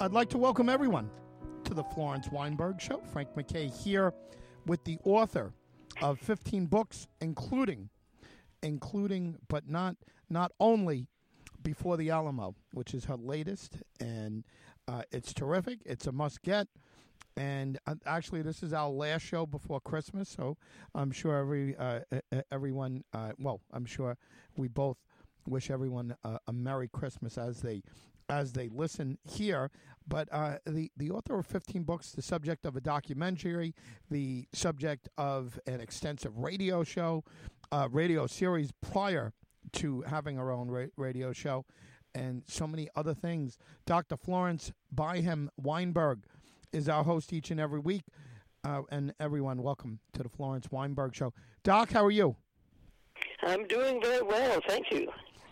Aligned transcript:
I'd 0.00 0.12
like 0.12 0.28
to 0.30 0.38
welcome 0.38 0.68
everyone 0.68 1.10
to 1.64 1.74
the 1.74 1.82
Florence 1.82 2.30
Weinberg 2.30 2.80
Show. 2.80 3.02
Frank 3.12 3.30
McKay 3.34 3.68
here 3.82 4.14
with 4.64 4.84
the 4.84 4.96
author 5.02 5.52
of 6.00 6.20
15 6.20 6.66
books, 6.66 7.08
including, 7.20 7.88
including, 8.62 9.38
but 9.48 9.68
not 9.68 9.96
not 10.30 10.52
only 10.60 11.08
before 11.64 11.96
the 11.96 12.10
Alamo, 12.10 12.54
which 12.72 12.94
is 12.94 13.06
her 13.06 13.16
latest, 13.16 13.78
and 13.98 14.44
uh, 14.86 15.02
it's 15.10 15.34
terrific. 15.34 15.80
It's 15.84 16.06
a 16.06 16.12
must 16.12 16.42
get. 16.42 16.68
And 17.36 17.76
uh, 17.88 17.96
actually, 18.06 18.42
this 18.42 18.62
is 18.62 18.72
our 18.72 18.90
last 18.90 19.22
show 19.22 19.46
before 19.46 19.80
Christmas, 19.80 20.28
so 20.28 20.56
I'm 20.94 21.10
sure 21.10 21.36
every 21.36 21.76
uh, 21.76 22.00
everyone, 22.52 23.02
uh, 23.12 23.32
well, 23.36 23.62
I'm 23.72 23.84
sure 23.84 24.16
we 24.56 24.68
both 24.68 24.98
wish 25.44 25.72
everyone 25.72 26.14
a 26.24 26.52
Merry 26.52 26.86
Christmas 26.86 27.36
as 27.36 27.62
they 27.62 27.82
as 28.28 28.52
they 28.52 28.68
listen 28.68 29.18
here. 29.24 29.70
But 30.06 30.28
uh, 30.32 30.58
the 30.66 30.90
the 30.96 31.10
author 31.10 31.38
of 31.38 31.46
15 31.46 31.82
books, 31.82 32.12
the 32.12 32.22
subject 32.22 32.64
of 32.64 32.76
a 32.76 32.80
documentary, 32.80 33.74
the 34.10 34.46
subject 34.52 35.08
of 35.18 35.58
an 35.66 35.80
extensive 35.80 36.38
radio 36.38 36.82
show, 36.82 37.24
uh, 37.72 37.88
radio 37.90 38.26
series 38.26 38.72
prior 38.80 39.32
to 39.74 40.02
having 40.02 40.36
her 40.36 40.50
own 40.50 40.70
ra- 40.70 40.86
radio 40.96 41.32
show, 41.32 41.66
and 42.14 42.42
so 42.46 42.66
many 42.66 42.88
other 42.96 43.12
things. 43.14 43.58
Dr. 43.86 44.16
Florence 44.16 44.72
Byham 44.94 45.48
Weinberg 45.58 46.24
is 46.72 46.88
our 46.88 47.04
host 47.04 47.32
each 47.32 47.50
and 47.50 47.60
every 47.60 47.80
week. 47.80 48.04
Uh, 48.64 48.82
and 48.90 49.14
everyone, 49.20 49.62
welcome 49.62 50.00
to 50.12 50.22
the 50.22 50.28
Florence 50.28 50.70
Weinberg 50.70 51.14
Show. 51.14 51.32
Doc, 51.62 51.92
how 51.92 52.04
are 52.04 52.10
you? 52.10 52.36
I'm 53.42 53.66
doing 53.66 54.00
very 54.02 54.22
well, 54.22 54.60
thank 54.66 54.90
you. 54.90 55.08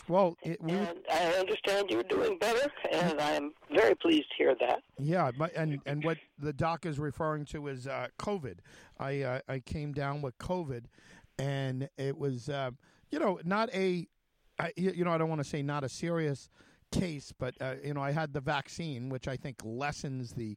Well, 0.09 0.37
it, 0.43 0.63
we, 0.63 0.73
and 0.73 0.99
I 1.13 1.33
understand 1.35 1.91
you're 1.91 2.05
doing 2.05 2.39
better, 2.39 2.71
and 2.93 3.21
I'm 3.21 3.53
very 3.75 3.95
pleased 3.97 4.29
to 4.31 4.37
hear 4.37 4.55
that. 4.61 4.83
Yeah, 4.99 5.31
and 5.57 5.81
and 5.85 6.05
what 6.05 6.19
the 6.39 6.53
doc 6.53 6.87
is 6.87 6.99
referring 6.99 7.45
to 7.47 7.67
is 7.69 7.87
uh, 7.87 8.09
COVID. 8.19 8.59
I 8.99 9.23
uh, 9.23 9.41
I 9.49 9.59
came 9.61 9.93
down 9.93 10.23
with 10.23 10.39
COVID, 10.39 10.85
and 11.39 11.89
it 11.99 12.17
was 12.17 12.49
uh, 12.49 12.71
you 13.11 13.19
know 13.19 13.41
not 13.45 13.69
a 13.75 14.07
I, 14.59 14.73
you 14.77 15.05
know 15.05 15.11
I 15.11 15.19
don't 15.19 15.29
want 15.29 15.43
to 15.43 15.49
say 15.49 15.63
not 15.63 15.83
a 15.83 15.89
serious 15.89 16.49
case, 16.93 17.33
but 17.37 17.55
uh, 17.61 17.75
you 17.85 17.95
know 17.95 18.01
I 18.01 18.13
had 18.13 18.33
the 18.33 18.41
vaccine, 18.41 19.09
which 19.09 19.27
I 19.27 19.37
think 19.37 19.57
lessens 19.65 20.33
the 20.33 20.57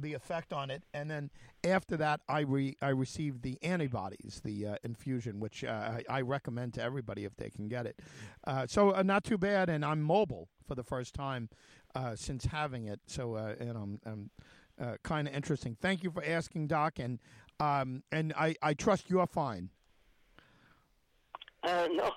the 0.00 0.14
effect 0.14 0.52
on 0.52 0.70
it, 0.70 0.82
and 0.94 1.10
then 1.10 1.30
after 1.64 1.96
that, 1.96 2.20
I 2.28 2.40
re, 2.40 2.76
I 2.80 2.88
received 2.90 3.42
the 3.42 3.58
antibodies, 3.62 4.40
the 4.44 4.66
uh, 4.66 4.76
infusion, 4.84 5.40
which 5.40 5.64
uh, 5.64 5.68
I, 6.08 6.18
I, 6.18 6.20
recommend 6.20 6.74
to 6.74 6.82
everybody 6.82 7.24
if 7.24 7.36
they 7.36 7.50
can 7.50 7.68
get 7.68 7.86
it. 7.86 8.00
Uh, 8.46 8.66
so 8.66 8.94
uh, 8.94 9.02
not 9.02 9.24
too 9.24 9.38
bad, 9.38 9.68
and 9.68 9.84
I'm 9.84 10.02
mobile 10.02 10.48
for 10.66 10.74
the 10.74 10.84
first 10.84 11.14
time 11.14 11.48
uh, 11.94 12.14
since 12.16 12.46
having 12.46 12.86
it. 12.86 13.00
So 13.06 13.34
uh, 13.34 13.54
and 13.58 13.76
I'm, 13.76 14.00
I'm 14.06 14.98
kind 15.02 15.26
of 15.28 15.34
interesting. 15.34 15.76
Thank 15.80 16.02
you 16.02 16.10
for 16.10 16.24
asking, 16.24 16.68
Doc, 16.68 16.98
and 16.98 17.18
um, 17.58 18.02
and 18.12 18.32
I, 18.36 18.54
I 18.62 18.74
trust 18.74 19.10
you're 19.10 19.26
fine. 19.26 19.70
no, 21.66 22.10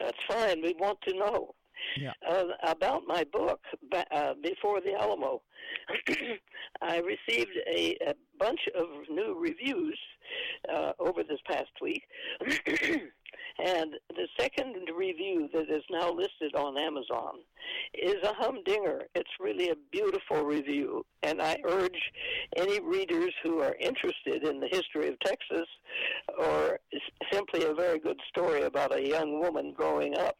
that's 0.00 0.18
fine. 0.28 0.62
We 0.62 0.74
want 0.78 1.00
to 1.02 1.14
know 1.14 1.54
yeah. 1.96 2.12
about 2.62 3.02
my 3.06 3.24
book 3.24 3.60
uh, 4.10 4.34
before 4.42 4.80
the 4.80 4.94
Alamo. 4.94 5.42
I 6.82 6.98
received 6.98 7.56
a, 7.68 7.96
a, 8.06 8.14
bunch 8.38 8.60
of 8.74 8.88
new 9.08 9.38
reviews 9.38 9.98
uh, 10.72 10.92
over 10.98 11.22
this 11.22 11.38
past 11.46 11.70
week. 11.80 12.02
and 13.58 13.94
the 14.10 14.28
second 14.38 14.74
review 14.96 15.48
that 15.52 15.70
is 15.70 15.82
now 15.90 16.12
listed 16.12 16.54
on 16.54 16.78
Amazon 16.78 17.40
is 17.94 18.16
a 18.24 18.34
humdinger. 18.34 19.02
It's 19.14 19.30
really 19.40 19.70
a 19.70 19.76
beautiful 19.90 20.42
review, 20.42 21.04
and 21.22 21.40
I 21.40 21.58
urge 21.64 22.00
any 22.56 22.80
readers 22.80 23.32
who 23.42 23.60
are 23.60 23.76
interested 23.80 24.44
in 24.44 24.60
the 24.60 24.68
history 24.68 25.08
of 25.08 25.18
Texas 25.20 25.66
or 26.38 26.78
simply 27.32 27.64
a 27.64 27.74
very 27.74 27.98
good 27.98 28.18
story 28.28 28.62
about 28.62 28.94
a 28.94 29.06
young 29.06 29.40
woman 29.40 29.72
growing 29.76 30.16
up 30.16 30.36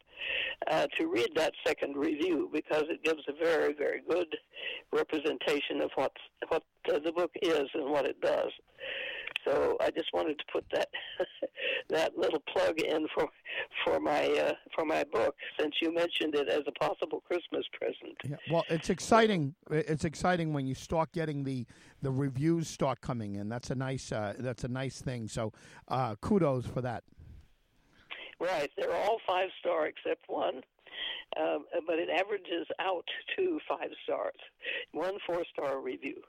uh, 0.71 0.87
to 0.99 1.07
read 1.07 1.31
that 1.35 1.53
second 1.67 1.97
review 1.97 2.49
because 2.53 2.85
it 2.89 3.03
gives 3.03 3.23
a 3.29 3.45
very, 3.45 3.75
very 3.75 4.03
good 4.09 4.37
representation 4.93 5.81
of 5.81 5.91
what 5.95 6.13
what 6.49 6.63
uh, 6.93 6.99
the 7.05 7.13
book 7.13 7.31
is 7.43 7.69
and 7.75 7.91
what 7.91 8.07
it 8.07 8.21
does. 8.21 8.51
So 9.45 9.77
I 9.81 9.91
just 9.91 10.13
wanted 10.13 10.39
to 10.39 10.45
put 10.53 10.65
that 10.73 10.89
that 11.89 12.17
little 12.17 12.43
plug 12.53 12.81
in 12.81 13.07
for 13.15 13.29
for 13.85 14.01
my 14.01 14.27
uh, 14.29 14.53
for 14.75 14.85
my 14.85 15.05
book 15.05 15.35
since 15.59 15.75
you 15.81 15.93
mentioned 15.93 16.35
it 16.35 16.49
as 16.49 16.63
a 16.67 16.73
possible 16.73 17.23
Christmas 17.27 17.65
present. 17.73 18.17
Yeah, 18.25 18.37
well, 18.51 18.65
it's 18.69 18.91
exciting. 18.91 19.55
It's 19.71 20.05
exciting 20.05 20.53
when 20.53 20.67
you 20.67 20.75
start 20.75 21.13
getting 21.13 21.45
the 21.45 21.67
the 22.03 22.11
reviews 22.11 22.69
start 22.69 23.01
coming 23.01 23.37
in. 23.37 23.49
That's 23.49 23.71
a 23.71 23.75
nice 23.75 24.13
uh, 24.13 24.35
that's 24.39 24.65
a 24.65 24.69
nice 24.69 25.01
thing. 25.01 25.29
So 25.29 25.53
uh, 25.89 26.17
kudos 26.17 26.67
for 26.67 26.83
that. 26.83 27.05
Right, 28.41 28.71
they're 28.77 28.95
all 28.95 29.19
five 29.27 29.51
star 29.61 29.87
except 29.87 30.25
one. 30.29 30.63
Um, 31.41 31.65
but 31.87 31.99
it 31.99 32.11
averages 32.11 32.67
out 32.79 33.07
to 33.37 33.59
five 33.67 33.89
stars, 34.05 34.37
one 34.93 35.15
four 35.27 35.45
star 35.51 35.81
review. 35.81 36.21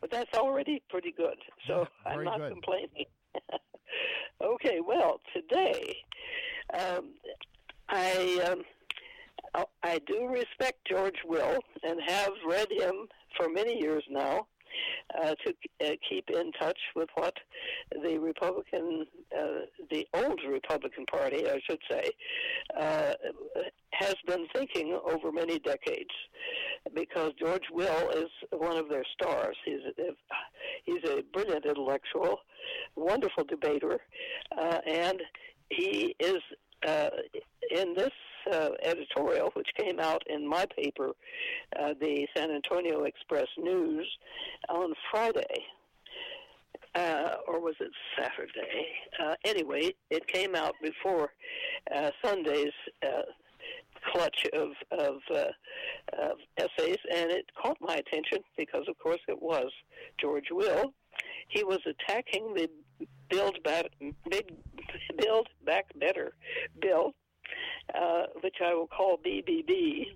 But 0.00 0.10
that's 0.10 0.34
already 0.36 0.82
pretty 0.88 1.12
good, 1.12 1.36
so 1.66 1.86
yeah, 2.06 2.12
I'm 2.12 2.24
not 2.24 2.38
good. 2.38 2.52
complaining. 2.52 3.06
okay, 4.42 4.80
well, 4.80 5.20
today 5.34 5.96
um, 6.74 7.10
I 7.88 8.40
um, 9.54 9.64
I 9.82 9.98
do 10.06 10.28
respect 10.28 10.78
George 10.88 11.18
Will 11.26 11.58
and 11.82 12.00
have 12.06 12.32
read 12.46 12.70
him 12.70 13.08
for 13.36 13.48
many 13.48 13.80
years 13.80 14.04
now 14.08 14.46
uh, 15.22 15.34
to 15.44 15.54
uh, 15.84 15.90
keep 16.08 16.30
in 16.30 16.52
touch 16.52 16.78
with 16.94 17.08
what 17.14 17.34
the 18.02 18.18
Republican, 18.18 19.06
uh, 19.36 19.66
the 19.90 20.06
old 20.14 20.40
Republican 20.48 21.06
Party, 21.06 21.48
I 21.48 21.60
should 21.68 21.80
say, 21.90 22.10
uh, 22.78 23.12
has 23.92 24.14
been 24.26 24.46
thinking 24.54 24.98
over 25.04 25.32
many 25.32 25.58
decades. 25.58 26.10
Because 26.94 27.32
George 27.38 27.64
Will 27.70 28.10
is 28.10 28.30
one 28.52 28.76
of 28.76 28.88
their 28.88 29.04
stars. 29.14 29.56
He's 29.64 29.80
a, 29.98 30.12
he's 30.84 31.04
a 31.04 31.22
brilliant 31.32 31.66
intellectual, 31.66 32.38
wonderful 32.96 33.44
debater, 33.44 34.00
uh, 34.56 34.78
and 34.86 35.20
he 35.70 36.14
is 36.18 36.40
uh, 36.86 37.10
in 37.74 37.94
this 37.94 38.10
uh, 38.52 38.70
editorial, 38.82 39.50
which 39.54 39.68
came 39.76 39.98
out 40.00 40.22
in 40.28 40.46
my 40.46 40.66
paper, 40.66 41.10
uh, 41.78 41.94
the 42.00 42.26
San 42.36 42.50
Antonio 42.50 43.04
Express 43.04 43.48
News, 43.58 44.06
on 44.68 44.94
Friday. 45.10 45.64
Uh, 46.94 47.36
or 47.46 47.60
was 47.60 47.76
it 47.78 47.90
Saturday? 48.18 48.86
Uh, 49.22 49.34
anyway, 49.44 49.94
it 50.10 50.26
came 50.26 50.56
out 50.56 50.74
before 50.82 51.30
uh, 51.94 52.10
Sunday's 52.24 52.72
uh, 53.06 53.22
clutch 54.12 54.46
of 54.52 54.70
of, 54.90 55.16
uh, 55.32 55.44
of 56.18 56.38
essays, 56.56 56.98
and 57.14 57.30
it 57.30 57.46
caught 57.60 57.76
my 57.80 57.94
attention 57.94 58.38
because, 58.56 58.88
of 58.88 58.98
course, 58.98 59.20
it 59.28 59.40
was 59.40 59.70
George 60.20 60.48
Will. 60.50 60.92
He 61.48 61.64
was 61.64 61.80
attacking 61.86 62.54
the 62.54 62.68
Build 63.28 63.62
Back 63.62 63.86
Big 64.28 64.52
Build 65.16 65.48
Back 65.64 65.86
Better 65.96 66.32
bill, 66.80 67.14
uh, 67.94 68.22
which 68.42 68.56
I 68.64 68.74
will 68.74 68.86
call 68.86 69.18
BBB 69.18 70.06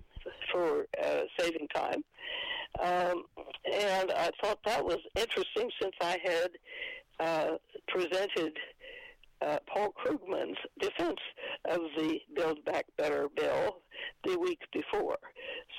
for 0.51 0.85
uh, 1.03 1.21
saving 1.39 1.67
time. 1.73 2.03
Um, 2.83 3.23
and 3.71 4.11
I 4.11 4.31
thought 4.41 4.59
that 4.65 4.83
was 4.83 4.99
interesting 5.15 5.69
since 5.81 5.95
I 6.01 6.17
had 6.23 6.49
uh, 7.19 7.57
presented 7.87 8.57
uh, 9.41 9.57
Paul 9.67 9.93
Krugman's 9.93 10.57
defense 10.79 11.19
of 11.69 11.79
the 11.97 12.19
Build 12.35 12.63
Back 12.65 12.85
Better 12.97 13.29
bill 13.35 13.77
the 14.23 14.37
week 14.39 14.59
before. 14.73 15.17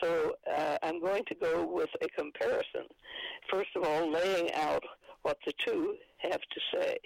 So 0.02 0.34
uh, 0.54 0.78
I'm 0.82 1.00
going 1.00 1.24
to 1.28 1.34
go 1.34 1.66
with 1.66 1.90
a 2.02 2.08
comparison. 2.08 2.86
First 3.50 3.70
of 3.76 3.84
all, 3.84 4.10
laying 4.10 4.52
out 4.52 4.82
what 5.22 5.38
the 5.44 5.52
two 5.66 5.96
have 6.18 6.40
to 6.40 6.60
say. 6.72 6.98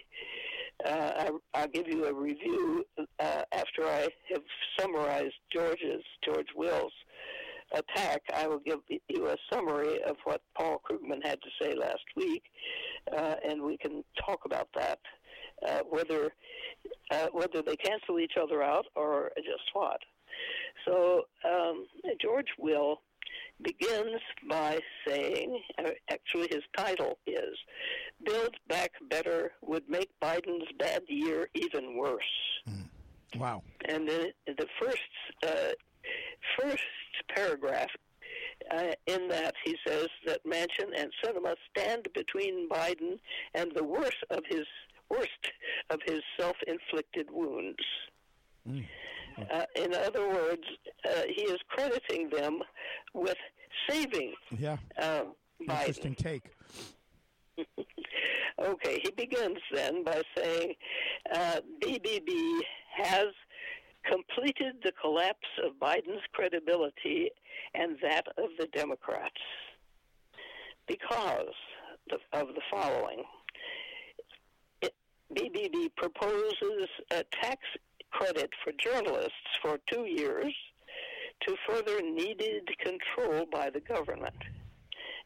Uh, 0.87 1.31
I, 1.55 1.61
will 1.61 1.69
give 1.73 1.89
you 1.89 2.07
a 2.07 2.15
review 2.15 2.85
uh, 2.99 3.43
after 3.53 3.85
I 3.85 4.09
have 4.33 4.43
summarized 4.79 5.35
George's 5.53 6.03
George 6.25 6.47
Will's 6.57 6.93
attack. 7.73 8.23
I 8.35 8.47
will 8.47 8.61
give 8.61 8.81
you 9.09 9.29
a 9.29 9.37
summary 9.53 10.03
of 10.03 10.17
what 10.25 10.41
Paul 10.57 10.81
Krugman 10.89 11.25
had 11.25 11.39
to 11.43 11.49
say 11.61 11.75
last 11.75 12.05
week, 12.17 12.43
uh, 13.17 13.37
and 13.47 13.63
we 13.63 13.77
can 13.77 14.03
talk 14.27 14.41
about 14.45 14.69
that. 14.75 14.99
Uh, 15.67 15.81
whether 15.91 16.33
uh, 17.11 17.27
whether 17.33 17.61
they 17.61 17.77
cancel 17.77 18.19
each 18.19 18.33
other 18.41 18.63
out 18.63 18.87
or 18.97 19.31
just 19.37 19.65
what. 19.75 20.01
So 20.87 21.25
um, 21.45 21.87
George 22.21 22.47
Will 22.59 23.01
begins 23.63 24.21
by 24.49 24.79
saying, 25.07 25.61
uh, 25.79 25.91
actually, 26.11 26.49
his 26.51 26.63
title 26.77 27.19
is 27.27 27.57
Build 28.25 28.57
Back 28.69 28.93
Better 29.09 29.53
Would 29.63 29.89
Make 29.89 30.11
Biden's 30.23 30.71
Bad 30.79 31.03
Year 31.09 31.49
Even 31.55 31.97
Worse. 31.97 32.23
Mm. 32.69 32.89
Wow. 33.39 33.63
And 33.89 34.09
then 34.09 34.33
the 34.47 34.67
first, 34.81 34.99
uh, 35.47 35.73
first 36.59 36.83
paragraph 37.35 37.91
uh, 38.71 38.93
in 39.07 39.29
that 39.29 39.55
he 39.65 39.77
says 39.87 40.09
that 40.27 40.45
Manchin 40.45 40.91
and 40.97 41.11
Sinema 41.23 41.55
stand 41.71 42.09
between 42.15 42.69
Biden 42.69 43.19
and 43.55 43.73
the 43.75 43.85
worst 43.85 44.25
of 44.31 44.43
his 44.49 44.67
worst 45.11 45.53
of 45.91 45.99
his 46.07 46.21
self-inflicted 46.39 47.29
wounds. 47.33 47.85
Mm. 48.69 48.87
Uh, 49.53 49.65
in 49.77 49.95
other 49.95 50.29
words, 50.29 50.63
uh, 51.05 51.23
he 51.29 51.43
is 51.43 51.59
crediting 51.69 52.31
them 52.31 52.61
with 53.15 53.37
saving. 53.89 54.35
Yeah. 54.59 54.77
Um, 55.01 55.35
Interesting 55.61 56.15
take. 56.15 56.45
okay, 58.59 59.01
he 59.03 59.11
begins 59.11 59.59
then 59.75 60.05
by 60.05 60.23
saying 60.37 60.75
uh, 61.35 61.61
BBB 61.83 62.61
has 62.97 63.29
completed 64.05 64.77
the 64.83 64.93
collapse 65.01 65.49
of 65.65 65.73
Biden's 65.75 66.23
credibility 66.33 67.31
and 67.75 67.97
that 68.03 68.27
of 68.39 68.51
the 68.59 68.67
Democrats 68.69 69.35
because 70.87 71.55
of 72.33 72.49
the 72.49 72.63
following. 72.71 73.23
It, 74.81 74.95
BBB 75.35 75.91
proposes 75.97 76.89
a 77.11 77.25
tax 77.43 77.59
credit 78.11 78.51
for 78.63 78.73
journalists 78.79 79.33
for 79.63 79.79
two 79.91 80.05
years 80.05 80.55
to 81.47 81.57
further 81.69 82.03
needed 82.03 82.69
control 82.79 83.47
by 83.51 83.71
the 83.71 83.81
government. 83.81 84.35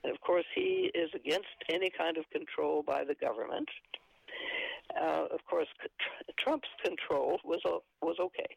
And 0.03 0.13
of 0.13 0.21
course, 0.21 0.45
he 0.55 0.91
is 0.95 1.11
against 1.15 1.49
any 1.71 1.91
kind 1.91 2.17
of 2.19 2.29
control 2.31 2.83
by 2.83 3.05
the 3.05 3.15
government. 3.15 3.69
Uh, 5.01 5.25
of 5.33 5.41
course, 5.49 5.67
Trump's 6.39 6.69
control 6.85 7.41
was 7.43 7.61
was 8.03 8.17
okay, 8.21 8.57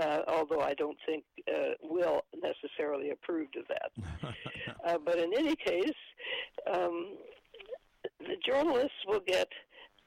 uh, 0.00 0.20
although 0.28 0.60
I 0.60 0.74
don't 0.74 0.96
think 1.04 1.24
uh, 1.52 1.74
Will 1.82 2.22
necessarily 2.40 3.10
approved 3.10 3.56
of 3.56 3.64
that. 3.68 4.34
Uh, 4.84 4.98
but 5.04 5.18
in 5.18 5.32
any 5.36 5.56
case, 5.56 5.98
um, 6.72 7.16
the 8.20 8.36
journalists 8.44 8.98
will 9.08 9.22
get 9.26 9.48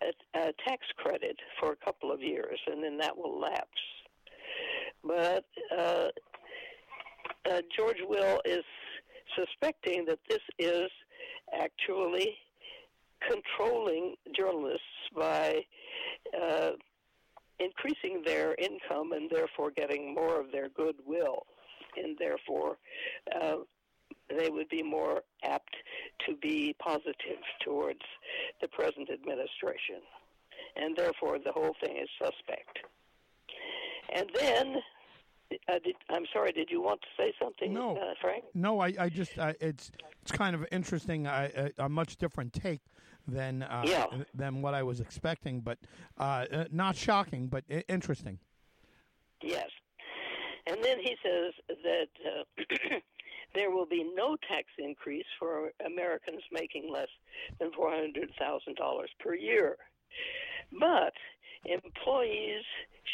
a, 0.02 0.40
a 0.40 0.54
tax 0.68 0.86
credit 0.98 1.38
for 1.60 1.72
a 1.72 1.86
couple 1.86 2.12
of 2.12 2.22
years, 2.22 2.60
and 2.68 2.84
then 2.84 2.98
that 2.98 3.16
will 3.16 3.40
lapse. 3.40 3.68
But 5.04 5.46
uh, 5.78 6.08
uh, 7.50 7.62
George 7.76 8.02
Will 8.08 8.42
is 8.46 8.64
suspecting 9.36 10.06
that 10.06 10.20
this 10.28 10.42
is 10.58 10.90
actually 11.54 12.36
controlling 13.28 14.16
journalists 14.36 14.82
by 15.16 15.62
uh, 16.42 16.72
increasing 17.60 18.22
their 18.26 18.56
income 18.56 19.12
and 19.12 19.30
therefore 19.30 19.72
getting 19.72 20.14
more 20.14 20.40
of 20.40 20.52
their 20.52 20.70
goodwill, 20.70 21.46
and 21.98 22.18
therefore 22.18 22.78
uh, 23.36 23.58
they 24.38 24.50
would 24.50 24.70
be 24.70 24.84
more 24.84 25.22
apt 25.44 25.76
to 26.28 26.36
be 26.36 26.76
positive 26.80 27.42
towards 27.64 28.02
the 28.62 28.68
present 28.68 29.10
administration. 29.10 30.02
And 30.76 30.96
therefore, 30.96 31.40
the 31.44 31.52
whole 31.52 31.76
thing 31.84 31.98
is 31.98 32.10
suspect. 32.20 32.80
And 34.14 34.30
then 34.34 34.76
uh, 35.68 35.80
did, 35.84 35.96
I'm 36.10 36.26
sorry. 36.32 36.52
Did 36.52 36.70
you 36.70 36.82
want 36.82 37.02
to 37.02 37.08
say 37.18 37.34
something, 37.42 37.74
no, 37.74 37.98
uh, 37.98 38.14
Frank? 38.22 38.44
No, 38.54 38.80
I, 38.80 38.94
I 39.00 39.10
just 39.10 39.38
uh, 39.38 39.54
it's 39.60 39.92
it's 40.22 40.32
kind 40.32 40.56
of 40.56 40.66
interesting. 40.72 41.26
a, 41.26 41.72
a, 41.78 41.90
much 41.90 42.18
different 42.18 42.54
take 42.54 42.82
than 43.28 43.64
uh, 43.64 43.84
yeah. 43.86 44.06
than 44.34 44.62
what 44.62 44.74
I 44.74 44.84
was 44.84 45.00
expecting, 45.00 45.62
but 45.62 45.80
uh, 46.20 46.46
uh, 46.52 46.66
not 46.72 46.96
shocking, 46.96 47.48
but 47.48 47.64
interesting. 47.88 48.40
Yes, 49.42 49.70
and 50.68 50.78
then 50.84 51.00
he 51.00 51.16
says 51.24 51.54
that 51.84 53.02
there 53.54 53.72
will 53.72 53.86
be 53.86 54.04
no 54.16 54.36
tax 54.48 54.68
increase 54.78 55.26
for 55.40 55.72
Americans 55.86 56.42
making 56.52 56.92
less 56.92 57.10
than 57.60 57.72
four 57.72 57.92
hundred 57.92 58.32
thousand 58.38 58.76
dollars 58.76 59.10
per 59.20 59.36
year, 59.36 59.78
but 60.80 61.14
employees, 61.66 62.64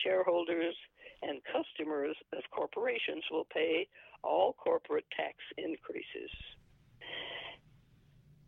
shareholders 0.04 0.76
and 1.22 1.42
customers 1.46 2.16
of 2.34 2.44
corporations 2.52 3.24
will 3.32 3.48
pay 3.54 3.88
all 4.24 4.54
corporate 4.54 5.06
tax 5.16 5.36
increases. 5.58 6.32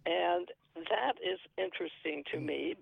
And 0.06 0.48
that 0.90 1.14
is 1.24 1.40
interesting 1.58 2.24
to 2.32 2.40
me 2.40 2.76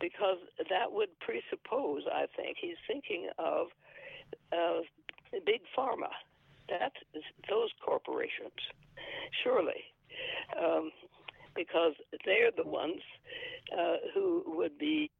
because 0.00 0.38
that 0.68 0.92
would 0.92 1.08
presuppose, 1.20 2.02
I 2.12 2.26
think, 2.36 2.56
he's 2.60 2.76
thinking 2.86 3.28
of 3.38 3.68
uh, 4.52 4.80
big 5.46 5.62
pharma, 5.76 6.10
that 6.72 6.92
those 7.50 7.70
corporations, 7.84 8.56
surely, 9.42 9.84
um, 10.58 10.90
because 11.54 11.92
they're 12.24 12.50
the 12.56 12.68
ones 12.68 13.02
uh, 13.76 13.96
who 14.14 14.42
would 14.46 14.78
be 14.78 15.10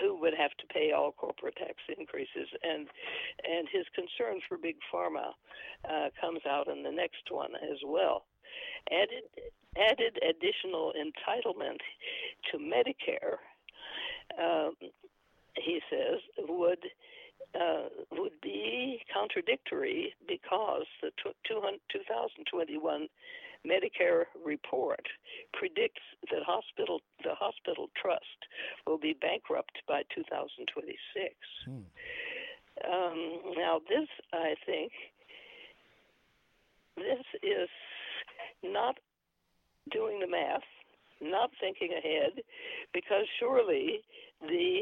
who 0.00 0.18
would 0.20 0.32
have 0.34 0.52
to 0.52 0.66
pay 0.72 0.92
all 0.92 1.12
corporate 1.12 1.56
tax 1.56 1.74
increases, 1.98 2.48
and 2.62 2.86
and 3.44 3.68
his 3.72 3.84
concern 3.94 4.40
for 4.48 4.56
big 4.58 4.76
pharma 4.92 5.32
uh, 5.88 6.08
comes 6.20 6.40
out 6.48 6.68
in 6.68 6.82
the 6.82 6.90
next 6.90 7.24
one 7.30 7.52
as 7.56 7.78
well. 7.84 8.24
Added 8.90 9.24
added 9.76 10.18
additional 10.22 10.92
entitlement 10.96 11.80
to 12.50 12.58
Medicare, 12.58 13.36
um, 14.40 14.72
he 15.56 15.80
says, 15.90 16.20
would 16.48 16.82
uh, 17.54 17.88
would 18.12 18.40
be 18.42 19.00
contradictory 19.12 20.14
because 20.26 20.86
the 21.02 21.10
2021 21.48 23.08
Medicare 23.66 24.24
report 24.44 25.04
predicts 25.52 26.02
that 26.30 26.42
hospital 26.46 27.00
the 27.24 27.34
hospital 27.34 27.88
trust 28.00 28.46
will 28.86 28.98
be 28.98 29.14
bankrupt 29.20 29.82
by 29.88 30.02
2026. 30.14 31.34
Hmm. 31.64 31.82
Um, 32.84 33.40
now, 33.56 33.80
this 33.88 34.08
I 34.32 34.54
think 34.64 34.92
this 36.96 37.24
is 37.42 37.68
not 38.62 38.98
doing 39.90 40.20
the 40.20 40.28
math, 40.28 40.62
not 41.20 41.50
thinking 41.60 41.92
ahead, 41.96 42.42
because 42.92 43.24
surely 43.40 44.00
the 44.42 44.80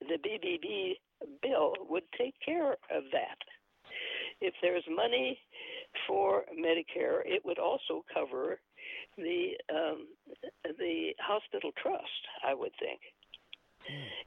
the 0.00 0.18
BBB 0.18 0.94
bill 1.42 1.74
would 1.88 2.04
take 2.16 2.34
care 2.44 2.72
of 2.72 3.04
that. 3.12 3.38
If 4.40 4.54
there's 4.62 4.84
money 4.88 5.38
for 6.06 6.44
Medicare, 6.56 7.20
it 7.24 7.44
would 7.44 7.58
also 7.58 8.04
cover 8.12 8.60
the 9.16 9.52
um, 9.72 10.06
the 10.78 11.10
hospital 11.20 11.70
trust. 11.82 12.22
I 12.46 12.54
would 12.54 12.72
think 12.78 13.00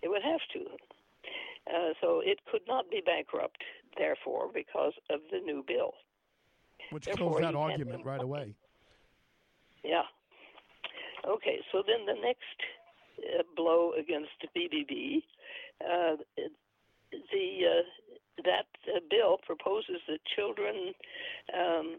it 0.01 0.09
would 0.09 0.23
have 0.23 0.41
to. 0.53 0.59
Uh, 1.67 1.93
so 2.01 2.21
it 2.25 2.39
could 2.51 2.61
not 2.67 2.89
be 2.89 3.01
bankrupt, 3.05 3.63
therefore, 3.97 4.49
because 4.53 4.93
of 5.09 5.19
the 5.31 5.39
new 5.39 5.63
bill. 5.67 5.93
Which 6.89 7.05
kills 7.05 7.39
that 7.39 7.55
argument 7.55 8.03
right 8.03 8.21
away. 8.21 8.55
Yeah. 9.83 10.03
Okay, 11.27 11.59
so 11.71 11.83
then 11.85 12.05
the 12.07 12.19
next 12.19 12.57
uh, 13.19 13.43
blow 13.55 13.93
against 13.93 14.31
the 14.41 14.47
BBB, 14.59 15.21
uh, 15.85 16.15
the 17.11 17.65
uh, 17.65 17.83
that 18.45 18.65
uh, 18.87 19.01
bill 19.09 19.37
proposes 19.45 19.99
that 20.07 20.19
children, 20.35 20.93
um, 21.53 21.97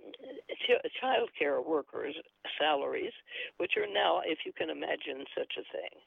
ch- 0.67 0.83
child 1.01 1.31
care 1.39 1.61
workers' 1.61 2.17
salaries, 2.59 3.13
which 3.59 3.77
are 3.77 3.87
now, 3.87 4.23
if 4.25 4.39
you 4.45 4.53
can 4.53 4.69
imagine 4.71 5.25
such 5.37 5.53
a 5.59 5.63
thing, 5.71 6.01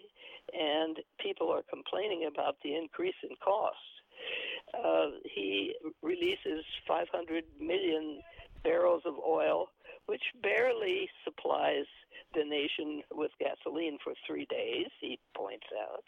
and 0.52 0.98
people 1.18 1.50
are 1.50 1.62
complaining 1.68 2.28
about 2.30 2.56
the 2.62 2.74
increase 2.74 3.14
in 3.22 3.30
cost, 3.42 3.76
uh, 4.74 5.10
he 5.24 5.74
releases 6.02 6.64
500 6.86 7.44
million 7.60 8.20
barrels 8.62 9.02
of 9.06 9.14
oil, 9.26 9.68
which 10.06 10.22
barely 10.42 11.08
supplies 11.24 11.86
the 12.34 12.44
nation 12.44 13.02
with 13.12 13.30
gasoline 13.40 13.98
for 14.02 14.12
three 14.26 14.46
days, 14.50 14.86
he 15.00 15.18
points 15.34 15.66
out, 15.82 16.04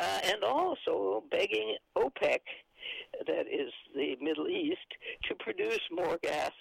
uh, 0.00 0.20
and 0.24 0.44
also 0.44 1.24
begging 1.30 1.76
OPEC, 1.96 2.40
that 3.26 3.46
is 3.46 3.70
the 3.94 4.16
Middle 4.20 4.48
East, 4.48 4.78
to 5.24 5.34
produce 5.34 5.80
more 5.90 6.18
gas, 6.22 6.52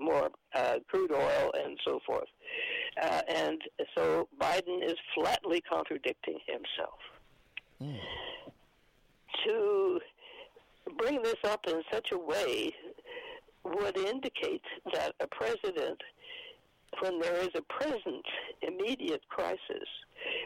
more 0.00 0.30
uh, 0.54 0.76
crude 0.88 1.12
oil, 1.12 1.52
and 1.62 1.78
so 1.84 2.00
forth. 2.06 2.28
Uh, 3.00 3.20
and 3.28 3.60
so 3.96 4.28
Biden 4.40 4.84
is 4.84 4.96
flatly 5.14 5.60
contradicting 5.60 6.38
himself. 6.46 6.98
Mm. 7.82 7.98
To 9.44 10.00
bring 10.96 11.22
this 11.22 11.36
up 11.44 11.60
in 11.68 11.82
such 11.92 12.12
a 12.12 12.18
way 12.18 12.74
would 13.64 13.96
indicate 13.98 14.62
that 14.94 15.14
a 15.20 15.26
president 15.26 16.00
when 17.00 17.20
there 17.20 17.36
is 17.36 17.50
a 17.54 17.62
present 17.62 18.24
immediate 18.62 19.20
crisis, 19.28 19.88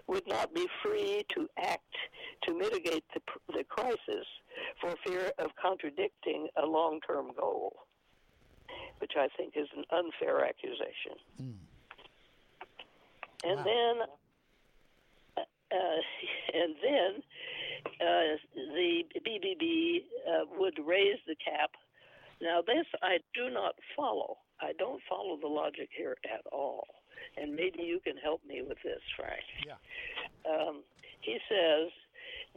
would 0.06 0.26
not 0.26 0.54
be 0.54 0.66
free 0.82 1.24
to 1.34 1.48
act 1.58 1.94
to 2.44 2.54
mitigate 2.54 3.04
the, 3.14 3.20
the 3.52 3.64
crisis 3.64 4.26
for 4.80 4.94
fear 5.06 5.32
of 5.38 5.50
contradicting 5.60 6.48
a 6.62 6.66
long 6.66 7.00
term 7.06 7.30
goal, 7.38 7.74
which 8.98 9.12
I 9.16 9.28
think 9.36 9.54
is 9.56 9.68
an 9.76 9.84
unfair 9.90 10.44
accusation. 10.44 11.16
Mm. 11.40 11.54
And 13.44 13.56
wow. 13.58 13.64
then, 13.64 13.96
uh, 15.36 15.44
and 16.54 16.74
then 16.82 17.22
uh, 18.00 18.36
the 18.54 19.02
BBB 19.26 20.02
uh, 20.28 20.44
would 20.58 20.78
raise 20.84 21.18
the 21.26 21.36
cap. 21.36 21.70
Now, 22.40 22.60
this 22.66 22.86
I 23.02 23.18
do 23.34 23.50
not 23.50 23.74
follow. 23.96 24.38
I 24.60 24.72
don't 24.78 25.00
follow 25.08 25.36
the 25.40 25.48
logic 25.48 25.88
here 25.96 26.16
at 26.24 26.42
all. 26.52 26.86
And 27.36 27.54
maybe 27.54 27.82
you 27.82 28.00
can 28.00 28.16
help 28.16 28.40
me 28.46 28.62
with 28.62 28.78
this, 28.84 29.00
Frank. 29.16 29.42
Yeah. 29.66 29.74
Um, 30.50 30.82
he 31.20 31.38
says 31.48 31.90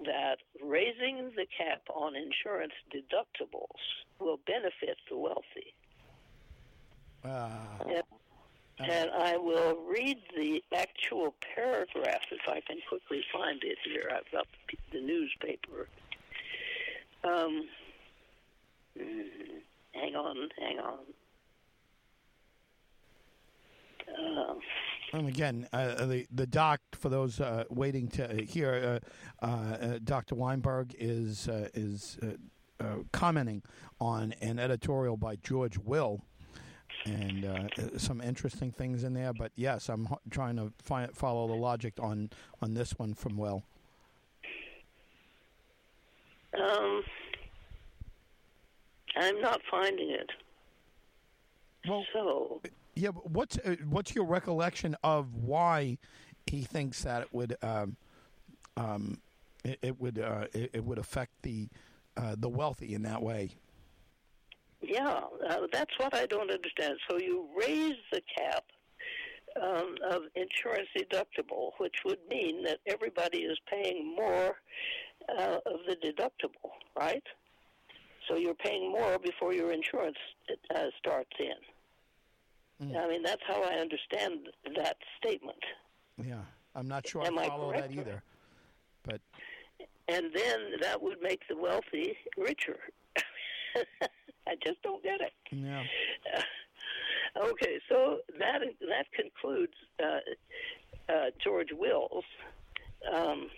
that 0.06 0.38
raising 0.62 1.32
the 1.36 1.46
cap 1.58 1.82
on 1.94 2.16
insurance 2.16 2.74
deductibles 2.94 3.80
will 4.20 4.40
benefit 4.46 4.98
the 5.10 5.18
wealthy. 5.18 5.74
Uh, 7.24 7.50
and, 7.88 8.04
and 8.90 9.10
I 9.12 9.38
will 9.38 9.78
read 9.90 10.18
the 10.36 10.62
actual 10.76 11.34
paragraph 11.56 12.22
if 12.32 12.48
I 12.48 12.62
can 12.62 12.78
quickly 12.90 13.24
find 13.32 13.64
it 13.64 13.78
here. 13.84 14.12
I've 14.14 14.30
got 14.32 14.48
the 14.92 15.02
newspaper. 15.02 15.88
Um, 17.24 17.68
mm, 19.00 19.62
hang 19.94 20.16
on, 20.16 20.50
hang 20.60 20.80
on. 20.80 21.00
Um, 24.18 24.60
and 25.14 25.28
again, 25.28 25.68
uh, 25.72 26.06
the 26.06 26.26
the 26.34 26.48
doc 26.48 26.82
for 26.94 27.10
those 27.10 27.40
uh, 27.40 27.64
waiting 27.70 28.08
to 28.10 28.44
hear, 28.44 29.00
uh, 29.42 29.46
uh 29.46 30.00
Dr. 30.04 30.36
Weinberg 30.36 30.94
is 30.98 31.48
uh, 31.48 31.70
is 31.74 32.18
uh, 32.80 32.86
commenting 33.12 33.64
on 34.00 34.34
an 34.42 34.60
editorial 34.60 35.18
by 35.18 35.38
George 35.38 35.78
Will, 35.78 36.22
and 37.06 37.70
some 37.98 38.22
interesting 38.22 38.72
things 38.72 39.04
in 39.04 39.14
there. 39.14 39.34
But 39.34 39.52
yes, 39.56 39.90
I'm 39.90 40.08
h- 40.12 40.18
trying 40.30 40.58
to 40.58 40.74
find, 40.82 41.16
follow 41.16 41.48
the 41.48 41.54
logic 41.54 41.94
on 42.00 42.30
on 42.62 42.74
this 42.74 42.98
one 42.98 43.14
from 43.14 43.38
Will. 43.38 43.64
Um, 46.60 47.04
I'm 49.18 49.42
not 49.42 49.62
finding 49.70 50.10
it. 50.10 50.30
Well, 51.88 52.06
so 52.14 52.62
yeah, 52.96 53.12
but 53.12 53.30
what's 53.30 53.58
uh, 53.60 53.76
what's 53.90 54.16
your 54.16 54.26
recollection 54.26 54.96
of 55.04 55.34
why 55.36 55.98
he 56.48 56.62
thinks 56.62 57.04
that 57.04 57.24
it 57.24 57.34
would 57.34 57.58
um, 57.62 57.98
um, 58.78 59.20
it, 59.64 59.80
it, 59.82 60.00
would 60.00 60.20
uh, 60.20 60.46
it, 60.54 60.72
it, 60.74 60.84
would 60.84 60.98
affect 60.98 61.32
the 61.42 61.68
uh, 62.18 62.36
the 62.38 62.50
wealthy 62.50 62.94
in 62.94 63.04
that 63.04 63.22
way? 63.22 63.52
Yeah, 64.82 65.22
uh, 65.50 65.62
that's 65.72 65.92
what 65.98 66.14
I 66.14 66.26
don't 66.26 66.52
understand. 66.52 66.96
So 67.10 67.18
you 67.18 67.48
raise 67.60 67.96
the 68.12 68.22
cap 68.38 68.64
um, 69.62 69.96
of 70.10 70.24
insurance 70.36 70.88
deductible, 70.98 71.72
which 71.78 71.96
would 72.06 72.20
mean 72.30 72.64
that 72.64 72.80
everybody 72.86 73.40
is 73.40 73.58
paying 73.70 74.16
more 74.16 74.56
uh, 75.38 75.58
of 75.66 75.80
the 75.88 75.96
deductible, 75.96 76.72
right? 76.98 77.24
So 78.28 78.38
you're 78.38 78.56
paying 78.56 78.92
more 78.92 79.18
before 79.20 79.54
your 79.54 79.72
insurance 79.72 80.18
uh, 80.74 80.86
starts 81.00 81.32
in. 81.40 81.75
Mm. 82.84 82.98
I 82.98 83.08
mean, 83.08 83.24
that's 83.24 83.42
how 83.48 83.62
I 83.64 83.76
understand 83.76 84.50
that 84.76 84.98
statement. 85.18 85.60
Yeah, 86.24 86.42
I'm 86.76 86.88
not 86.88 87.08
sure 87.08 87.26
Am 87.26 87.40
I 87.40 87.48
follow 87.48 87.74
I 87.74 87.82
that 87.82 87.92
either. 87.92 88.22
But 89.04 89.22
and 90.08 90.26
then 90.34 90.60
that 90.82 91.02
would 91.02 91.22
make 91.22 91.42
the 91.48 91.58
wealthy 91.58 92.18
richer. 92.38 92.78
I 94.48 94.56
just 94.64 94.82
don't 94.84 95.04
get 95.04 95.22
it. 95.22 95.34
Yeah. 95.52 95.84
Uh, 96.36 97.46
okay, 97.48 97.80
so 97.90 98.20
that 98.40 98.60
that 98.82 99.06
concludes 99.14 99.74
uh, 100.04 101.12
uh, 101.12 101.26
George 101.44 101.70
Will's. 101.72 102.26
Um, 103.14 103.50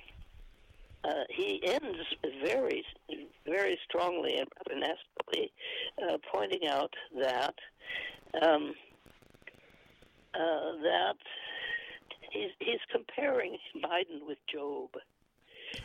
uh, 1.03 1.24
he 1.29 1.62
ends 1.63 1.97
very, 2.43 2.83
very 3.45 3.79
strongly 3.88 4.38
and 4.38 4.47
rather 4.69 5.51
uh, 6.03 6.17
pointing 6.31 6.67
out 6.67 6.93
that 7.17 7.53
um, 8.41 8.74
uh, 10.38 10.72
that 10.84 11.17
he's 12.32 12.51
he's 12.60 12.79
comparing 12.91 13.58
Biden 13.77 14.25
with 14.25 14.38
Job. 14.51 14.89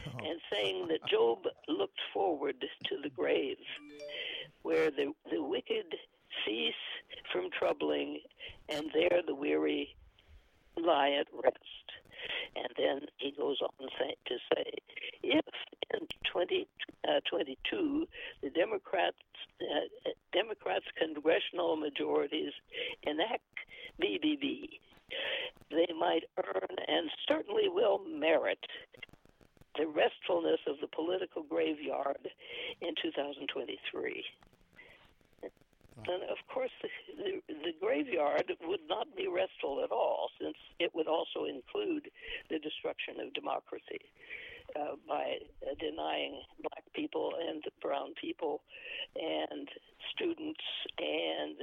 Oh. 0.07 0.19
And 0.19 0.41
saying 0.51 0.89
that 0.89 1.05
Job 1.09 1.39
looked 1.69 2.01
forward 2.15 2.61
to 2.61 2.97
the 3.03 3.11
grave, 3.11 3.57
where 4.63 4.91
the 4.91 5.13
the 5.31 5.43
wicked 5.43 5.95
cease 6.45 6.75
from 7.33 7.51
troubling, 7.51 8.21
and 8.69 8.91
there 8.95 9.23
the 9.27 9.35
weary 9.35 9.97
lie 10.77 11.11
at 11.21 11.27
rest. 11.33 11.59
And 12.55 12.69
then 12.77 13.09
he 13.17 13.33
goes 13.33 13.59
on 13.61 13.89
say, 13.99 14.15
to 14.27 14.37
say, 14.55 14.71
2022 16.25 17.07
uh, 17.09 18.07
the 18.43 18.51
Democrats 18.51 19.17
uh, 19.61 20.11
Democrats 20.33 20.85
congressional 20.99 21.77
majorities 21.77 22.53
enact 23.05 23.43
BBB, 24.01 24.81
they 25.71 25.89
might 25.99 26.25
earn 26.39 26.77
and 26.89 27.11
certainly 27.29 27.69
will 27.69 28.01
merit 28.05 28.59
the 29.79 29.87
restfulness 29.87 30.61
of 30.67 30.77
the 30.81 30.89
political 30.89 31.43
graveyard 31.43 32.29
in 32.81 32.95
2023. 33.01 34.25
And 36.09 36.23
of 36.25 36.39
course, 36.53 36.71
the, 36.83 36.89
the, 37.17 37.55
the, 37.55 37.73
graveyard 37.81 38.51
would 38.63 38.81
not 38.89 39.15
be 39.15 39.29
restful 39.29 39.85
at 39.85 39.93
all, 39.93 40.31
since 40.41 40.57
it 40.81 40.91
would 40.95 41.07
also 41.07 41.45
include 41.45 42.11
the 42.51 42.59
destruction 42.59 43.21
of 43.21 43.33
democracy. 43.35 44.01
Uh, 44.79 44.97
by 45.09 45.37
denying 45.79 46.41
black 46.61 46.85
people 46.95 47.33
and 47.49 47.62
brown 47.81 48.14
people 48.21 48.62
and 49.17 49.69
students 50.14 50.61
and 50.99 51.57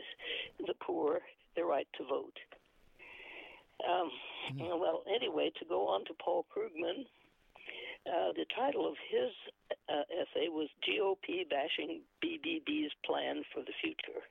the 0.67 0.73
poor 0.81 1.19
the 1.55 1.63
right 1.63 1.87
to 1.97 2.03
vote. 2.05 2.37
Um, 3.87 4.11
mm. 4.53 4.79
Well, 4.79 5.03
anyway, 5.13 5.51
to 5.59 5.65
go 5.65 5.87
on 5.87 6.05
to 6.05 6.13
Paul 6.23 6.45
Krugman, 6.51 7.05
uh, 8.07 8.31
the 8.35 8.45
title 8.55 8.87
of 8.87 8.95
his 9.09 9.31
uh, 9.89 10.03
essay 10.11 10.47
was 10.49 10.69
GOP 10.87 11.49
Bashing 11.49 12.01
BBB's 12.23 12.91
Plan 13.05 13.43
for 13.53 13.61
the 13.61 13.73
Future. 13.81 14.23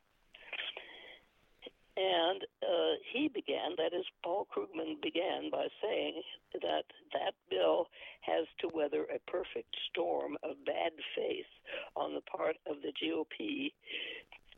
And 1.98 2.46
uh, 2.62 2.94
he 3.12 3.26
began, 3.26 3.74
that 3.76 3.90
is, 3.92 4.06
Paul 4.22 4.46
Krugman 4.46 5.02
began 5.02 5.50
by 5.50 5.66
saying 5.82 6.22
that 6.54 6.86
that 7.12 7.34
bill 7.50 7.88
has 8.20 8.46
to 8.60 8.70
weather 8.72 9.02
a 9.10 9.18
perfect 9.28 9.74
storm 9.90 10.38
of 10.44 10.64
bad 10.64 10.92
faith 11.16 11.50
on 11.96 12.14
the 12.14 12.20
part 12.20 12.54
of 12.70 12.76
the 12.82 12.94
GOP 12.94 13.72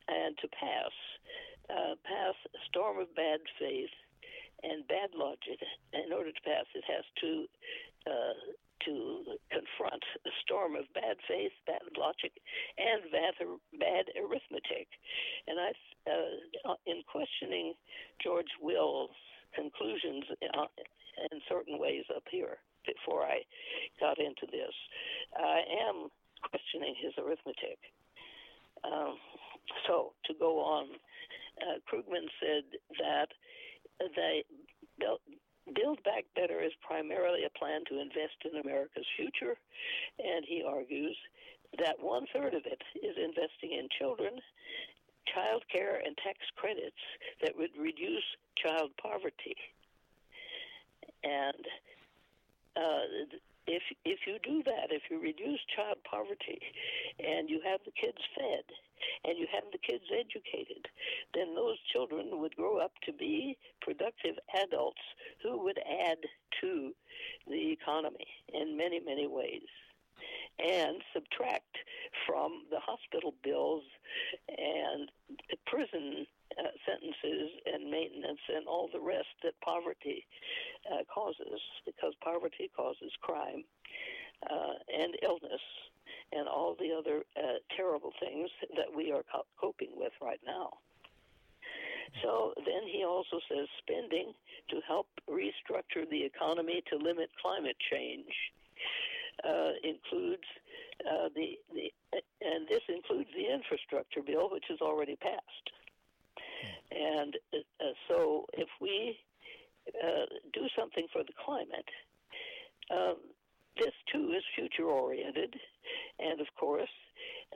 and 0.09 0.37
to 0.37 0.49
pass, 0.49 0.93
uh, 1.71 1.95
pass 2.05 2.37
a 2.53 2.61
storm 2.69 2.99
of 2.99 3.15
bad 3.17 3.41
faith 3.59 3.95
and 4.63 4.87
bad 4.87 5.09
logic. 5.17 5.65
In 5.95 6.13
order 6.13 6.33
to 6.33 6.43
pass, 6.45 6.67
it 6.75 6.85
has 6.85 7.05
to 7.23 7.47
uh, 8.07 8.37
to 8.85 9.25
confront 9.53 10.03
a 10.25 10.31
storm 10.61 10.77
of 10.77 10.85
bad 10.95 11.17
faith, 11.29 11.53
bad 11.67 11.81
logic, 11.97 12.33
and 12.77 13.03
bad, 13.11 13.35
bad 13.79 14.05
arithmetic. 14.17 14.89
And 15.47 15.59
I, 15.59 15.73
uh, 16.11 16.75
in 16.87 17.03
questioning 17.11 17.75
George 18.23 18.51
Will's 18.61 19.11
conclusions 19.55 20.25
uh, 20.55 20.67
in 21.33 21.41
certain 21.49 21.79
ways 21.79 22.05
up 22.15 22.25
here 22.31 22.59
before 22.87 23.23
I 23.23 23.41
got 23.99 24.19
into 24.19 24.47
this, 24.51 24.75
I 25.37 25.61
am 25.89 26.09
questioning 26.49 26.95
his 27.01 27.13
arithmetic. 27.19 27.79
Um, 28.85 29.17
so 29.87 30.13
to 30.27 30.35
go 30.39 30.61
on, 30.61 30.89
uh, 31.61 31.79
Krugman 31.89 32.29
said 32.41 32.65
that 32.99 33.29
they 34.17 34.45
Build 35.75 36.03
Back 36.05 36.25
Better 36.35 36.61
is 36.61 36.73
primarily 36.87 37.45
a 37.45 37.59
plan 37.59 37.83
to 37.89 38.01
invest 38.01 38.39
in 38.45 38.61
America's 38.61 39.07
future, 39.17 39.57
and 40.19 40.45
he 40.47 40.63
argues 40.67 41.17
that 41.79 41.97
one 42.01 42.27
third 42.33 42.55
of 42.55 42.67
it 42.67 42.83
is 42.99 43.17
investing 43.17 43.79
in 43.79 43.89
children, 43.99 44.41
child 45.33 45.63
care, 45.71 46.03
and 46.05 46.17
tax 46.19 46.39
credits 46.57 46.99
that 47.43 47.57
would 47.57 47.71
reduce 47.79 48.25
child 48.59 48.91
poverty. 49.01 49.57
And 51.23 51.65
uh, 52.77 53.37
if 53.67 53.83
if 54.05 54.21
you 54.27 54.39
do 54.43 54.63
that, 54.65 54.91
if 54.91 55.03
you 55.11 55.21
reduce 55.21 55.61
child 55.77 55.99
poverty, 56.09 56.59
and 57.19 57.49
you 57.49 57.61
have 57.65 57.81
the 57.85 57.93
kids 57.93 58.19
fed, 58.35 58.65
and 59.25 59.39
you 59.39 59.47
have 59.53 59.65
the 59.73 59.79
kids 59.79 60.05
educated, 60.13 60.89
then 61.35 61.55
those 61.55 61.77
children 61.93 62.41
would 62.41 62.55
grow 62.57 62.79
up 62.79 62.93
to 63.07 63.13
be 63.13 63.57
productive 63.81 64.37
adults 64.63 65.03
who 65.43 65.63
would 65.65 65.79
add 66.07 66.19
to 66.61 66.93
the 67.47 67.73
economy 67.73 68.27
in 68.53 68.77
many 68.77 69.01
many 69.01 69.27
ways 69.27 69.69
and 70.59 71.01
subtract 71.15 71.77
from 72.27 72.65
the 72.71 72.81
hospital 72.81 73.35
bills 73.43 73.83
and 74.49 75.11
prison 75.67 76.27
uh, 76.59 76.75
sentences 76.85 77.51
and 77.67 77.91
maintenance 77.91 78.41
and 78.55 78.67
all 78.67 78.89
the 78.93 79.01
rest 79.01 79.29
that 79.43 79.55
poverty 79.65 80.27
uh, 80.93 81.03
causes, 81.13 81.61
because 81.87 82.13
poverty 82.23 82.71
causes 82.77 83.13
crime 83.23 83.65
uh, 84.49 84.75
and 84.95 85.17
illness 85.23 85.61
and 86.33 86.49
all 86.49 86.77
the 86.79 86.93
other 86.97 87.23
uh, 87.37 87.59
terrible 87.77 88.13
things 88.21 88.49
that 88.77 88.87
we 88.95 89.13
are 89.13 89.23
coping 89.61 89.91
with 89.97 90.13
right 90.23 90.41
now. 90.47 90.71
So 92.23 92.53
then 92.57 92.89
he 92.91 93.05
also 93.05 93.39
says 93.49 93.69
spending 93.79 94.33
to 94.71 94.81
help 94.87 95.07
restructure 95.29 96.09
the 96.11 96.25
economy 96.25 96.83
to 96.91 96.97
limit 96.97 97.31
climate 97.41 97.77
change 97.91 98.27
uh, 99.45 99.73
includes 99.85 100.45
uh, 101.07 101.29
the, 101.35 101.59
the 101.73 101.93
and 102.43 102.67
this 102.69 102.83
includes 102.89 103.29
the 103.35 103.53
infrastructure 103.53 104.23
bill, 104.23 104.51
which 104.51 104.65
is 104.71 104.81
already 104.81 105.17
passed. 105.17 105.71
And 106.91 107.37
uh, 107.55 107.93
so, 108.09 108.47
if 108.55 108.69
we 108.81 109.19
uh, 109.89 110.27
do 110.53 110.67
something 110.77 111.07
for 111.13 111.23
the 111.23 111.33
climate, 111.45 111.89
um, 112.91 113.17
this 113.79 113.95
too 114.13 114.33
is 114.37 114.43
future 114.55 114.89
oriented, 114.89 115.55
and 116.19 116.41
of 116.41 116.47
course, 116.59 116.91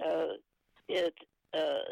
uh, 0.04 0.34
it 0.88 1.14
uh, 1.52 1.84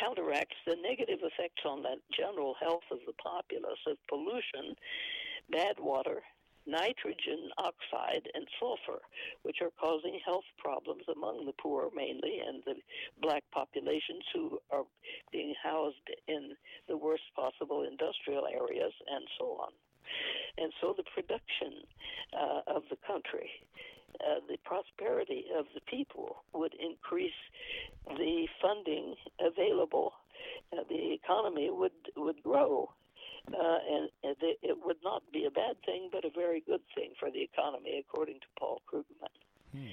counteracts 0.00 0.56
the 0.66 0.76
negative 0.82 1.20
effects 1.22 1.62
on 1.64 1.82
the 1.82 1.96
general 2.16 2.54
health 2.60 2.84
of 2.90 2.98
the 3.06 3.12
populace 3.14 3.80
of 3.86 3.96
pollution, 4.08 4.74
bad 5.50 5.76
water, 5.78 6.22
nitrogen 6.66 7.50
oxide 7.58 8.28
and 8.34 8.46
sulfur, 8.58 9.02
which 9.42 9.58
are 9.60 9.72
causing 9.80 10.20
health 10.24 10.44
problems 10.58 11.02
among 11.14 11.44
the 11.44 11.52
poor 11.60 11.90
mainly 11.94 12.40
and 12.46 12.62
the 12.64 12.74
black 13.20 13.42
populations 13.52 14.22
who 14.32 14.58
are 14.70 14.84
being 15.32 15.54
housed 15.62 16.08
in 16.28 16.52
the 16.88 16.96
worst 16.96 17.24
possible 17.34 17.82
industrial 17.82 18.46
areas 18.46 18.92
and 19.10 19.24
so 19.38 19.58
on. 19.60 19.72
And 20.58 20.72
so 20.80 20.94
the 20.96 21.04
production 21.14 21.84
uh, 22.32 22.76
of 22.76 22.82
the 22.90 22.96
country, 23.06 23.50
uh, 24.20 24.40
the 24.48 24.58
prosperity 24.64 25.46
of 25.56 25.66
the 25.74 25.80
people 25.88 26.44
would 26.52 26.74
increase 26.74 27.40
the 28.06 28.46
funding 28.60 29.14
available. 29.40 30.12
Uh, 30.72 30.82
the 30.88 31.12
economy 31.12 31.70
would 31.70 31.92
would 32.16 32.42
grow 32.42 32.90
uh, 33.48 33.78
and, 33.90 34.08
and 34.22 34.36
it 34.40 34.76
would 34.84 34.98
not 35.02 35.22
be 35.32 35.44
a 35.46 35.50
bad 35.50 35.76
thing, 35.84 36.08
but 36.12 36.24
a 36.24 36.30
very 36.30 36.60
good 36.60 36.80
thing 36.94 37.12
for 37.18 37.30
the 37.30 37.42
economy, 37.42 37.98
according 37.98 38.36
to 38.36 38.46
Paul 38.58 38.80
Krugman. 38.86 39.34
Hmm. 39.72 39.88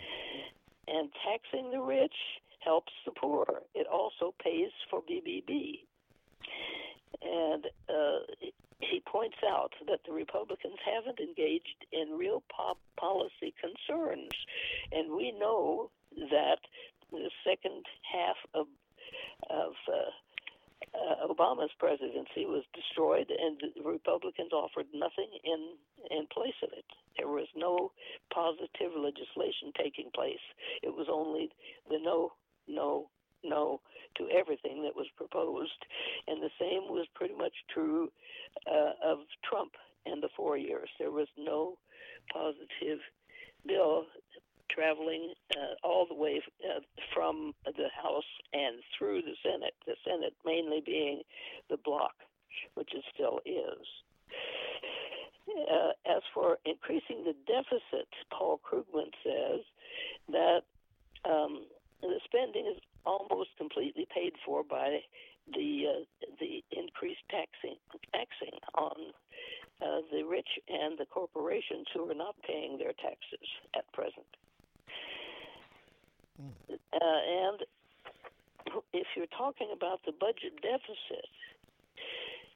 And 0.87 1.09
taxing 1.25 1.71
the 1.71 1.81
rich 1.81 2.15
helps 2.59 2.93
the 3.05 3.11
poor. 3.11 3.45
It 3.73 3.87
also 3.87 4.33
pays 4.43 4.71
for 4.89 5.01
BBB. 5.01 5.81
And 7.21 7.65
uh, 7.89 8.19
he 8.79 9.01
points 9.05 9.37
out 9.47 9.73
that 9.87 9.99
the 10.05 10.13
Republicans 10.13 10.77
haven't 10.85 11.19
engaged 11.19 11.85
in 11.91 12.17
real 12.17 12.43
policy 12.97 13.53
concerns. 13.59 14.31
And 14.91 15.11
we 15.15 15.31
know 15.31 15.91
that 16.31 16.59
the 17.11 17.29
second 17.43 17.85
half 18.11 18.37
of, 18.53 18.67
of 19.49 19.73
uh, 19.87 20.11
uh, 20.95 21.27
Obama's 21.27 21.71
presidency 21.77 22.45
was 22.45 22.63
destroyed, 22.73 23.29
and 23.29 23.61
the 23.75 23.83
Republicans 23.83 24.51
offered 24.53 24.87
nothing 24.93 25.29
in 25.43 25.75
in 26.09 26.25
place 26.33 26.55
of 26.63 26.69
it. 26.73 26.85
There 27.17 27.27
was 27.27 27.47
no 27.55 27.91
positive 28.33 28.95
legislation 28.95 29.71
taking 29.77 30.09
place. 30.15 30.41
It 30.81 30.93
was 30.95 31.07
only 31.11 31.49
the 31.89 31.99
no, 32.01 32.33
no, 32.67 33.09
no 33.43 33.81
to 34.17 34.27
everything 34.29 34.83
that 34.83 34.95
was 34.95 35.07
proposed, 35.15 35.85
and 36.27 36.41
the 36.41 36.51
same 36.59 36.89
was 36.89 37.07
pretty 37.15 37.35
much 37.35 37.53
true 37.73 38.09
uh, 38.67 38.93
of 39.03 39.19
Trump 39.47 39.73
and 40.05 40.21
the 40.21 40.29
four 40.35 40.57
years. 40.57 40.89
There 40.99 41.11
was 41.11 41.27
no 41.37 41.77
positive 42.33 42.99
bill 43.65 44.05
traveling 44.69 45.33
uh, 45.57 45.87
all 45.87 46.05
the 46.07 46.15
way 46.15 46.41
uh, 46.63 46.79
from 47.13 47.53
the 47.65 47.89
House 48.01 48.23
and 48.53 48.77
through 48.97 49.21
the 49.21 49.35
Senate, 49.43 49.73
the 49.85 49.95
Senate 50.05 50.33
mainly 50.45 50.81
being 50.85 51.21
the 51.69 51.77
block, 51.83 52.13
which 52.75 52.89
it 52.93 53.03
still 53.13 53.39
is. 53.45 53.85
Uh, 55.49 55.91
as 56.15 56.21
for 56.33 56.57
increasing 56.65 57.23
the 57.25 57.33
deficit, 57.47 58.07
Paul 58.31 58.61
Krugman 58.63 59.09
says 59.23 59.61
that 60.29 60.61
um, 61.25 61.65
the 62.01 62.19
spending 62.25 62.67
is 62.67 62.81
almost 63.05 63.49
completely 63.57 64.07
paid 64.13 64.33
for 64.45 64.63
by 64.63 64.99
the 65.53 65.85
uh, 65.87 66.25
the 66.39 66.63
increased 66.71 67.23
taxing 67.29 67.75
taxing 68.13 68.57
on 68.75 69.13
uh, 69.81 70.01
the 70.11 70.23
rich 70.23 70.49
and 70.67 70.97
the 70.97 71.05
corporations 71.05 71.87
who 71.93 72.09
are 72.09 72.15
not 72.15 72.35
paying 72.45 72.77
their 72.77 72.93
taxes 72.93 73.47
at 73.75 73.91
present. 73.93 74.27
Uh, 76.39 76.97
and 77.01 77.65
if 78.93 79.07
you're 79.15 79.33
talking 79.37 79.69
about 79.73 79.99
the 80.05 80.11
budget 80.11 80.53
deficit, 80.61 81.29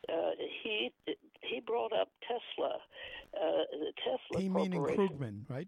uh, 0.09 0.31
he 0.63 0.91
he 1.41 1.59
brought 1.59 1.93
up 1.93 2.09
Tesla, 2.21 2.75
uh, 3.33 3.63
the 3.71 3.91
Tesla. 3.97 4.41
He 4.41 4.49
meaning 4.49 4.81
Krugman, 4.81 5.41
right? 5.49 5.67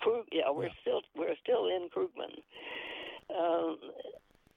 Krug, 0.00 0.26
yeah, 0.32 0.50
we're 0.50 0.66
yeah. 0.66 0.72
still 0.80 1.02
we're 1.16 1.36
still 1.42 1.66
in 1.66 1.88
Krugman. 1.94 2.42
Um, 3.38 3.78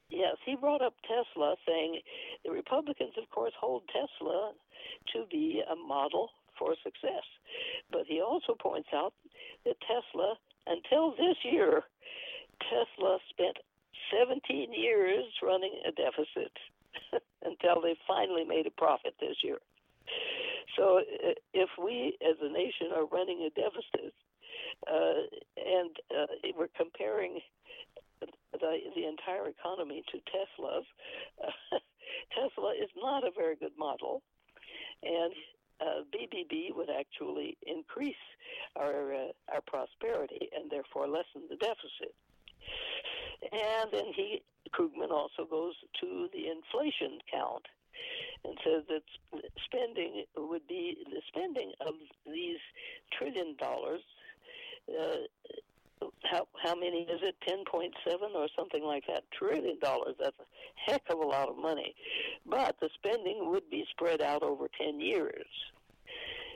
yes, 0.09 0.35
he 0.45 0.55
brought 0.55 0.81
up 0.81 0.93
Tesla, 1.03 1.55
saying 1.67 1.99
the 2.45 2.51
Republicans, 2.51 3.13
of 3.21 3.29
course, 3.29 3.53
hold 3.59 3.83
Tesla 3.87 4.53
to 5.13 5.25
be 5.29 5.61
a 5.69 5.75
model 5.75 6.29
for 6.57 6.75
success. 6.83 7.25
But 7.91 8.03
he 8.07 8.21
also 8.21 8.55
points 8.59 8.89
out 8.93 9.13
that 9.65 9.75
Tesla, 9.81 10.35
until 10.67 11.11
this 11.11 11.37
year, 11.43 11.83
Tesla 12.61 13.17
spent 13.29 13.57
17 14.11 14.73
years 14.73 15.25
running 15.41 15.73
a 15.87 15.91
deficit 15.91 16.53
until 17.43 17.81
they 17.81 17.95
finally 18.07 18.43
made 18.43 18.67
a 18.67 18.71
profit 18.71 19.15
this 19.19 19.37
year. 19.43 19.57
So 20.77 20.99
uh, 20.99 21.33
if 21.53 21.69
we 21.83 22.17
as 22.21 22.35
a 22.41 22.51
nation 22.51 22.95
are 22.95 23.05
running 23.05 23.47
a 23.47 23.49
deficit 23.49 24.13
uh, 24.87 25.21
and 25.57 25.95
uh, 26.11 26.51
we're 26.57 26.73
comparing 26.75 27.39
the, 28.59 28.77
the 28.95 29.05
entire 29.07 29.47
economy 29.47 30.03
to 30.11 30.19
Tesla's, 30.31 30.85
Tesla 32.35 32.73
is 32.73 32.89
not 32.95 33.23
a 33.23 33.31
very 33.35 33.55
good 33.55 33.73
model. 33.77 34.21
And 35.03 35.33
uh, 35.81 36.03
BBB 36.13 36.75
would 36.75 36.89
actually 36.89 37.57
increase 37.65 38.15
our 38.75 39.13
uh, 39.13 39.31
our 39.53 39.61
prosperity 39.67 40.49
and 40.55 40.71
therefore 40.71 41.07
lessen 41.07 41.49
the 41.49 41.57
deficit. 41.57 42.15
And 43.51 43.91
then 43.91 44.13
he 44.15 44.41
Krugman 44.71 45.11
also 45.11 45.45
goes 45.49 45.73
to 45.99 46.29
the 46.31 46.47
inflation 46.47 47.19
count 47.31 47.65
and 48.45 48.57
says 48.63 48.83
that 48.89 49.03
spending 49.65 50.25
would 50.37 50.67
be 50.67 50.97
the 51.05 51.21
spending 51.27 51.71
of 51.81 51.93
these 52.25 52.59
trillion 53.17 53.55
dollars. 53.57 54.01
Uh, 54.87 55.27
how 56.23 56.47
how 56.63 56.75
many 56.75 57.01
is 57.01 57.21
it? 57.21 57.35
Ten 57.47 57.63
point 57.69 57.93
seven 58.07 58.29
or 58.35 58.47
something 58.55 58.83
like 58.83 59.05
that 59.07 59.23
trillion 59.37 59.79
dollars. 59.79 60.15
That's 60.19 60.35
a 60.39 60.91
heck 60.91 61.03
of 61.09 61.19
a 61.19 61.25
lot 61.25 61.49
of 61.49 61.57
money, 61.57 61.95
but 62.45 62.75
the 62.79 62.89
spending 62.95 63.49
would 63.51 63.69
be 63.69 63.85
spread 63.91 64.21
out 64.21 64.43
over 64.43 64.67
ten 64.79 64.99
years, 64.99 65.45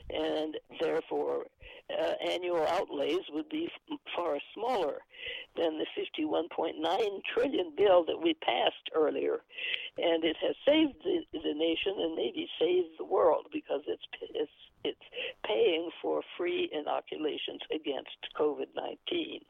and 0.09 0.57
therefore 0.79 1.45
uh, 1.89 2.13
annual 2.29 2.65
outlays 2.67 3.21
would 3.31 3.49
be 3.49 3.69
far 4.15 4.37
smaller 4.53 4.99
than 5.55 5.79
the 5.79 5.85
51.9 5.97 7.21
trillion 7.33 7.71
bill 7.75 8.05
that 8.05 8.21
we 8.21 8.33
passed 8.35 8.89
earlier, 8.93 9.39
and 9.97 10.23
it 10.23 10.35
has 10.41 10.55
saved 10.65 10.95
the, 11.03 11.21
the 11.31 11.53
nation 11.53 11.93
and 11.97 12.15
maybe 12.15 12.47
saved 12.59 12.89
the 12.97 13.05
world 13.05 13.47
because 13.51 13.81
it's 13.87 14.03
it's 14.33 14.51
it's 14.87 15.07
paying 15.45 15.89
for 16.01 16.21
free 16.37 16.69
inoculations 16.71 17.61
against 17.73 18.17
COVID-19. 18.39 19.41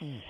Mm. 0.00 0.20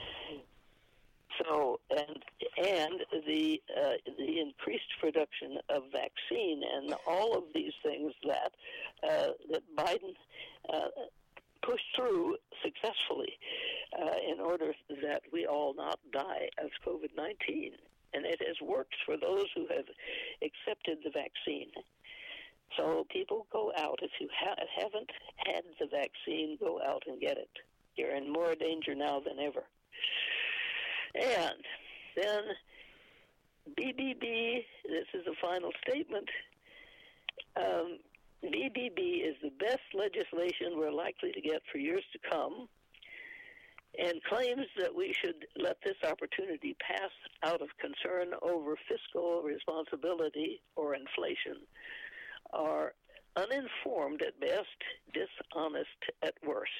So 1.41 1.81
and 1.91 2.23
and 2.59 3.01
the 3.27 3.61
uh, 3.75 3.93
the 4.19 4.41
increased 4.41 4.93
production 5.01 5.59
of 5.71 5.85
vaccine 5.91 6.63
and 6.63 6.95
all 7.07 7.37
of 7.37 7.45
these 7.55 7.73
things 7.83 8.13
that 8.25 8.53
uh, 9.03 9.33
that 9.51 9.63
Biden 9.75 10.15
uh, 10.69 10.89
pushed 11.63 11.97
through 11.97 12.37
successfully 12.63 13.39
uh, 13.99 14.17
in 14.31 14.41
order 14.41 14.75
that 15.03 15.23
we 15.33 15.47
all 15.47 15.75
not 15.75 15.99
die 16.13 16.49
of 16.59 16.71
COVID 16.87 17.17
19. 17.17 17.73
And 18.15 18.27
it 18.27 18.43
has 18.47 18.57
worked 18.61 18.95
for 19.07 19.17
those 19.17 19.47
who 19.55 19.67
have 19.69 19.87
accepted 20.43 20.99
the 21.03 21.11
vaccine. 21.11 21.71
So 22.77 23.05
people 23.11 23.47
go 23.53 23.73
out. 23.77 23.99
If 24.03 24.11
you 24.21 24.29
ha- 24.35 24.55
haven't 24.81 25.11
had 25.37 25.63
the 25.79 25.87
vaccine, 25.87 26.57
go 26.59 26.81
out 26.83 27.03
and 27.07 27.21
get 27.21 27.37
it. 27.37 27.51
You're 27.97 28.15
in 28.17 28.33
more 28.33 28.55
danger 28.55 28.95
now 28.95 29.21
than 29.21 29.39
ever. 29.39 29.65
And 31.15 31.63
then 32.17 32.43
BBB, 33.79 34.65
this 34.89 35.07
is 35.15 35.25
the 35.27 35.35
final 35.41 35.71
statement. 35.87 36.29
Um, 37.57 37.99
BBB 38.43 39.29
is 39.29 39.37
the 39.43 39.53
best 39.61 39.83
legislation 39.95 40.77
we're 40.77 40.91
likely 40.91 41.33
to 41.33 41.41
get 41.41 41.61
for 41.71 41.79
years 41.79 42.05
to 42.13 42.31
come 42.31 42.69
and 43.99 44.23
claims 44.25 44.67
that 44.79 44.95
we 44.95 45.15
should 45.21 45.47
let 45.57 45.77
this 45.85 45.97
opportunity 46.09 46.75
pass 46.81 47.11
out 47.43 47.61
of 47.61 47.69
concern 47.79 48.33
over 48.41 48.77
fiscal 48.89 49.43
responsibility 49.43 50.63
or 50.77 50.95
inflation 50.95 51.61
are 52.53 52.95
uninformed 53.37 54.23
at 54.23 54.39
best, 54.41 54.69
dishonest 55.13 55.89
at 56.23 56.35
worst. 56.47 56.71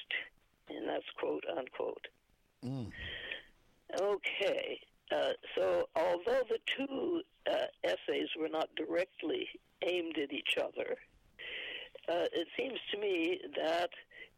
And 0.69 0.87
that's 0.87 1.05
quote 1.17 1.43
unquote. 1.57 2.07
Mm. 2.65 2.91
Okay. 3.99 4.79
Uh, 5.11 5.33
so, 5.55 5.89
although 5.95 6.41
the 6.49 6.59
two 6.77 7.21
uh, 7.49 7.65
essays 7.83 8.29
were 8.39 8.49
not 8.49 8.69
directly 8.75 9.47
aimed 9.85 10.17
at 10.17 10.31
each 10.31 10.57
other, 10.57 10.95
uh, 12.09 12.25
it 12.33 12.47
seems 12.57 12.79
to 12.91 12.97
me 12.97 13.39
that 13.55 13.89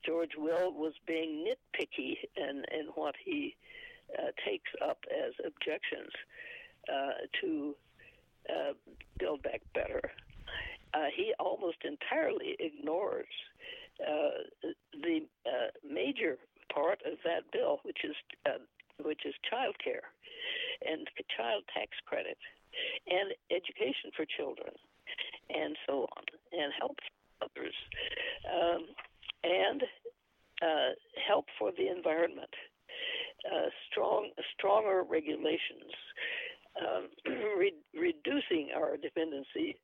George 0.06 0.36
Will 0.38 0.72
was 0.74 0.94
being 1.08 1.46
nitpicky 1.46 2.18
in, 2.36 2.64
in 2.72 2.88
what 2.96 3.16
he 3.24 3.56
uh, 4.20 4.28
takes 4.46 4.72
up 4.84 5.00
as 5.12 5.34
objections 5.46 6.12
uh, 6.92 7.26
to 7.42 7.76
uh, 8.50 8.74
Build 9.18 9.42
Back 9.44 9.62
Better. 9.74 10.02
Uh, 10.96 11.12
he 11.16 11.34
almost 11.40 11.78
entirely 11.84 12.56
ignores 12.60 13.28
uh, 14.00 14.70
the 15.04 15.20
major 15.84 16.38
part 16.74 17.00
of 17.06 17.18
that 17.26 17.44
bill, 17.52 17.80
which 17.84 18.00
is 18.04 18.16
which 19.04 19.26
is 19.26 19.34
child 19.50 19.76
care 19.84 20.08
and 20.88 21.08
child 21.36 21.64
tax 21.74 21.92
credit 22.06 22.38
and 23.08 23.32
education 23.52 24.12
for 24.16 24.26
children 24.38 24.72
and 25.50 25.76
so 25.86 26.08
on 26.16 26.24
and 26.52 26.72
help 26.80 26.98
for 26.98 27.46
others, 27.46 27.76
um, 28.50 28.86
and 29.44 29.84
uh, 30.62 30.92
help 31.28 31.46
for 31.60 31.72
the 31.78 31.88
environment, 31.88 32.50
uh, 33.46 33.70
strong, 33.92 34.30
stronger 34.58 35.04
regulations, 35.08 35.94
um, 36.82 37.08
re- 37.58 37.84
reducing 37.94 38.70
our 38.76 38.98
dependency 38.98 39.78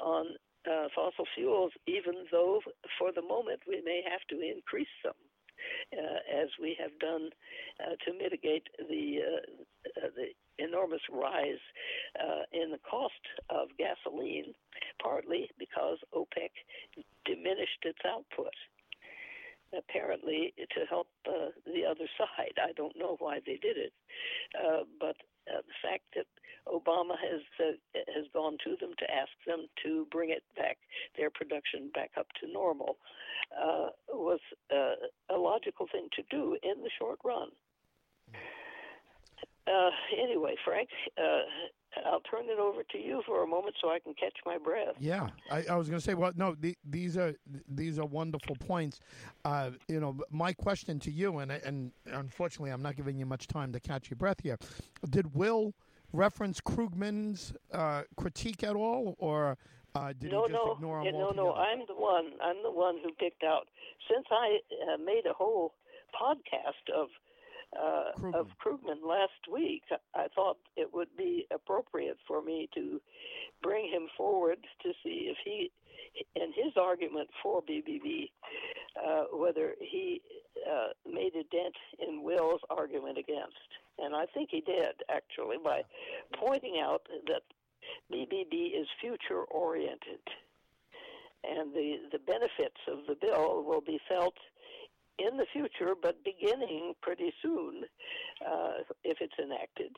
on 0.00 0.26
uh, 0.66 0.88
fossil 0.94 1.24
fuels, 1.34 1.72
even 1.86 2.26
though 2.30 2.60
for 2.98 3.12
the 3.12 3.22
moment 3.22 3.60
we 3.68 3.82
may 3.84 4.02
have 4.08 4.22
to 4.30 4.40
increase 4.40 4.92
them. 5.04 5.14
Uh, 5.92 6.42
as 6.42 6.48
we 6.60 6.76
have 6.78 6.96
done 7.00 7.30
uh, 7.80 7.96
to 8.04 8.16
mitigate 8.16 8.68
the 8.78 9.18
uh, 9.18 10.04
uh 10.04 10.10
the 10.14 10.28
enormous 10.62 11.00
rise 11.10 11.62
uh, 12.20 12.42
in 12.52 12.70
the 12.70 12.78
cost 12.88 13.24
of 13.50 13.68
gasoline, 13.78 14.52
partly 15.02 15.50
because 15.58 15.98
OPEC 16.14 16.50
diminished 17.24 17.82
its 17.82 17.98
output. 18.06 18.52
Apparently, 19.76 20.54
to 20.58 20.86
help 20.88 21.08
uh, 21.28 21.52
the 21.66 21.84
other 21.84 22.08
side. 22.16 22.56
I 22.56 22.72
don't 22.72 22.96
know 22.96 23.16
why 23.18 23.40
they 23.44 23.58
did 23.60 23.76
it, 23.76 23.92
but 24.98 25.16
the 25.46 25.76
fact 25.82 26.04
that 26.16 26.26
Obama 26.66 27.16
has 27.20 27.42
has 28.18 28.26
gone 28.34 28.56
to 28.64 28.70
them 28.80 28.92
to 28.98 29.06
ask 29.10 29.32
them 29.46 29.66
to 29.84 30.06
bring 30.10 30.30
it 30.30 30.42
back, 30.56 30.76
their 31.16 31.30
production 31.30 31.90
back 31.94 32.10
up 32.18 32.26
to 32.40 32.52
normal, 32.52 32.98
uh, 33.54 33.88
was 34.12 34.40
uh, 34.74 35.34
a 35.34 35.38
logical 35.38 35.86
thing 35.90 36.08
to 36.16 36.22
do 36.30 36.56
in 36.62 36.82
the 36.82 36.90
short 36.98 37.18
run. 37.24 37.48
Uh, 39.68 39.90
anyway, 40.22 40.54
Frank, 40.64 40.88
uh, 41.18 42.02
I'll 42.06 42.20
turn 42.20 42.44
it 42.46 42.58
over 42.58 42.82
to 42.92 42.98
you 42.98 43.22
for 43.26 43.42
a 43.42 43.46
moment 43.46 43.74
so 43.80 43.90
I 43.90 43.98
can 43.98 44.14
catch 44.14 44.36
my 44.46 44.56
breath. 44.56 44.94
Yeah, 44.98 45.28
I, 45.50 45.64
I 45.70 45.76
was 45.76 45.88
going 45.88 46.00
to 46.00 46.04
say, 46.04 46.14
well, 46.14 46.32
no, 46.36 46.54
the, 46.58 46.74
these 46.88 47.16
are 47.16 47.34
these 47.68 47.98
are 47.98 48.06
wonderful 48.06 48.56
points. 48.56 49.00
Uh, 49.44 49.70
you 49.88 50.00
know, 50.00 50.16
my 50.30 50.52
question 50.52 50.98
to 51.00 51.10
you, 51.10 51.38
and 51.38 51.52
and 51.52 51.92
unfortunately, 52.06 52.70
I'm 52.70 52.82
not 52.82 52.96
giving 52.96 53.18
you 53.18 53.26
much 53.26 53.46
time 53.46 53.72
to 53.72 53.80
catch 53.80 54.10
your 54.10 54.16
breath 54.16 54.40
here. 54.42 54.58
Did 55.10 55.34
Will 55.34 55.74
reference 56.12 56.60
Krugman's 56.60 57.52
uh, 57.72 58.02
critique 58.16 58.62
at 58.64 58.76
all, 58.76 59.16
or 59.18 59.56
uh, 59.94 60.12
did 60.18 60.30
no, 60.30 60.46
he 60.46 60.52
just 60.52 60.64
no, 60.64 60.72
ignore 60.72 61.00
him 61.00 61.06
yeah, 61.06 61.12
no, 61.12 61.30
no. 61.30 61.54
I'm 61.54 61.80
the 61.86 61.94
one. 61.94 62.32
I'm 62.42 62.62
the 62.62 62.70
one 62.70 62.96
who 63.02 63.12
picked 63.12 63.42
out. 63.42 63.68
Since 64.10 64.26
I 64.30 64.58
uh, 64.92 64.96
made 64.98 65.22
a 65.28 65.32
whole 65.32 65.74
podcast 66.14 66.92
of 66.94 67.08
uh, 67.76 68.12
Krugman. 68.18 68.34
of 68.34 68.46
Krugman 68.64 69.06
last 69.06 69.52
week, 69.52 69.82
I 70.14 70.26
thought 70.34 70.56
it 70.76 70.92
would 70.92 71.14
be 71.16 71.46
appropriate 71.52 72.18
for 72.26 72.42
me 72.42 72.68
to 72.74 73.00
bring 73.62 73.90
him 73.90 74.08
forward 74.16 74.58
to 74.82 74.92
see 75.02 75.30
if 75.30 75.36
he, 75.44 75.70
in 76.34 76.52
his 76.54 76.72
argument 76.76 77.28
for 77.42 77.62
BBB, 77.62 78.30
uh, 78.96 79.24
whether 79.32 79.74
he 79.80 80.22
uh, 80.66 80.88
made 81.06 81.34
a 81.34 81.44
dent 81.54 81.76
in 82.06 82.22
Will's 82.22 82.60
argument 82.70 83.18
against. 83.18 83.68
And 83.98 84.14
I 84.14 84.26
think 84.26 84.50
he 84.50 84.60
did, 84.60 84.94
actually, 85.10 85.56
by 85.62 85.82
pointing 86.38 86.80
out 86.82 87.02
that 87.26 87.42
BBB 88.12 88.78
is 88.78 88.86
future 89.00 89.42
oriented. 89.50 90.20
And 91.44 91.72
the, 91.72 91.96
the 92.12 92.18
benefits 92.18 92.80
of 92.90 93.06
the 93.06 93.16
bill 93.20 93.64
will 93.64 93.80
be 93.80 94.00
felt 94.08 94.34
in 95.18 95.36
the 95.36 95.46
future, 95.52 95.94
but 96.00 96.22
beginning 96.24 96.94
pretty 97.02 97.32
soon 97.42 97.84
uh, 98.46 98.82
if 99.04 99.18
it's 99.20 99.34
enacted, 99.42 99.90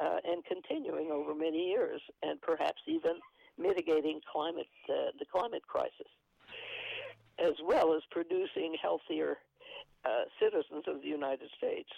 uh, 0.00 0.18
and 0.24 0.44
continuing 0.44 1.10
over 1.10 1.34
many 1.34 1.68
years, 1.68 2.00
and 2.22 2.40
perhaps 2.40 2.82
even 2.86 3.14
mitigating 3.58 4.20
climate 4.30 4.66
uh, 4.88 5.12
the 5.18 5.26
climate 5.30 5.62
crisis, 5.66 6.10
as 7.38 7.52
well 7.64 7.94
as 7.94 8.02
producing 8.10 8.76
healthier 8.80 9.38
uh, 10.04 10.24
citizens 10.40 10.84
of 10.88 11.02
the 11.02 11.08
United 11.08 11.48
States. 11.56 11.90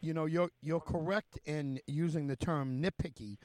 You 0.00 0.14
know, 0.14 0.26
you're 0.26 0.50
you're 0.62 0.80
correct 0.80 1.38
in 1.44 1.80
using 1.86 2.26
the 2.26 2.36
term 2.36 2.82
nitpicky. 2.82 3.38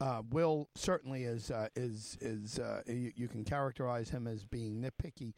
Uh, 0.00 0.22
Will 0.30 0.68
certainly 0.74 1.24
is 1.24 1.50
uh, 1.50 1.68
is 1.76 2.18
is 2.20 2.58
uh, 2.58 2.82
you, 2.86 3.12
you, 3.14 3.28
can 3.28 3.44
characterize 3.44 4.10
him 4.10 4.26
as 4.26 4.44
being 4.44 4.82
nitpicky 4.82 5.34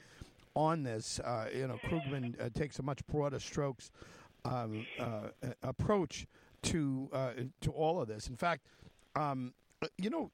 on 0.54 0.82
this. 0.82 1.20
Uh, 1.20 1.46
you 1.54 1.66
know, 1.68 1.78
Krugman 1.84 2.40
uh, 2.40 2.48
takes 2.54 2.78
a 2.78 2.82
much 2.82 3.06
broader 3.06 3.38
strokes 3.38 3.90
um, 4.44 4.86
approach 5.62 6.26
to 6.62 7.10
to 7.60 7.70
all 7.70 8.00
of 8.00 8.08
this. 8.08 8.28
In 8.28 8.36
fact, 8.36 8.66
um, 9.14 9.52
you 9.98 10.08
know, 10.08 10.30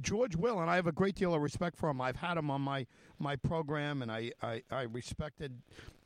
George 0.00 0.36
Will, 0.36 0.60
and 0.60 0.70
I 0.70 0.76
have 0.76 0.86
a 0.86 0.92
great 0.92 1.14
deal 1.14 1.34
of 1.34 1.42
respect 1.42 1.76
for 1.76 1.90
him. 1.90 2.00
I've 2.00 2.16
had 2.16 2.38
him 2.38 2.50
on 2.50 2.62
my 2.62 2.86
my 3.18 3.36
program, 3.36 4.00
and 4.02 4.10
I 4.10 4.32
I, 4.42 4.62
I 4.70 4.82
respected. 4.82 5.60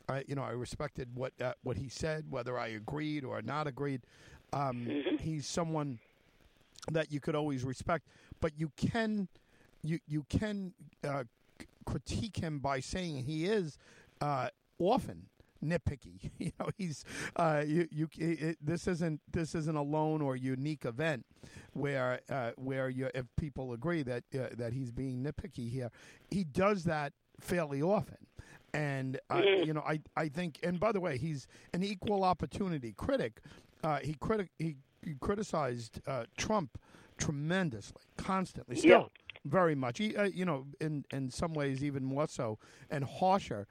I, 0.09 0.25
you 0.27 0.35
know, 0.35 0.43
I 0.43 0.51
respected 0.51 1.09
what 1.15 1.33
uh, 1.41 1.53
what 1.63 1.77
he 1.77 1.89
said, 1.89 2.31
whether 2.31 2.59
I 2.59 2.69
agreed 2.69 3.25
or 3.25 3.41
not 3.43 3.67
agreed. 3.67 4.03
Um, 4.53 4.87
mm-hmm. 4.87 5.17
He's 5.17 5.47
someone 5.47 5.99
that 6.91 7.11
you 7.11 7.21
could 7.21 7.35
always 7.35 7.65
respect, 7.65 8.09
but 8.41 8.53
you 8.59 8.71
can 8.77 9.29
you 9.83 9.99
you 10.07 10.25
can 10.29 10.73
uh, 11.07 11.25
critique 11.87 12.37
him 12.37 12.59
by 12.59 12.81
saying 12.81 13.25
he 13.25 13.47
is 13.47 13.79
uh, 14.21 14.49
often 14.79 15.27
nitpicky. 15.65 16.31
you 16.39 16.53
know, 16.61 16.69
he's 16.77 17.05
uh, 17.37 17.63
you 17.67 17.89
you 17.91 18.09
it, 18.19 18.59
this 18.61 18.87
isn't 18.87 19.21
this 19.31 19.55
isn't 19.55 19.77
a 19.77 19.83
lone 19.83 20.21
or 20.21 20.37
unique 20.37 20.85
event 20.85 21.25
where 21.73 22.21
uh, 22.31 22.51
where 22.57 22.89
you 22.89 23.09
if 23.15 23.27
people 23.37 23.73
agree 23.73 24.03
that 24.03 24.25
uh, 24.35 24.47
that 24.57 24.73
he's 24.73 24.91
being 24.91 25.25
nitpicky 25.25 25.71
here. 25.71 25.91
He 26.31 26.45
does 26.45 26.85
that 26.85 27.13
fairly 27.41 27.83
often. 27.83 28.19
And 28.75 29.21
uh, 29.31 29.37
mm-hmm. 29.37 29.67
you 29.67 29.73
know, 29.73 29.83
I, 29.87 30.01
I 30.17 30.29
think, 30.29 30.59
and 30.63 30.79
by 30.81 30.93
the 30.93 31.01
way, 31.01 31.17
he's 31.17 31.47
an 31.73 31.83
equal 31.85 32.25
opportunity 32.25 32.93
critic. 32.97 33.41
Uh, 33.83 34.01
he 34.03 34.15
critic 34.15 34.49
he, 34.59 34.77
he 35.03 35.15
criticized 35.21 36.01
uh, 36.07 36.25
Trump 36.37 36.77
tremendously, 37.17 38.03
constantly, 38.17 38.77
still 38.77 38.91
yeah. 38.91 39.31
very 39.45 39.77
much. 39.77 39.99
He, 39.99 40.17
you 40.33 40.45
know, 40.45 40.67
in 40.81 41.05
in 41.13 41.31
some 41.31 41.55
ways 41.55 41.85
even 41.85 42.05
more 42.05 42.27
so 42.27 42.59
and 42.91 43.05
harsher 43.05 43.67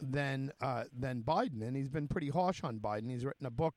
than 0.00 0.52
uh, 0.60 0.84
than 0.98 1.22
Biden, 1.22 1.62
and 1.62 1.76
he's 1.76 1.88
been 1.88 2.08
pretty 2.08 2.28
harsh 2.28 2.64
on 2.64 2.78
Biden. 2.78 3.10
He's 3.10 3.24
written 3.24 3.46
a 3.46 3.50
book 3.50 3.74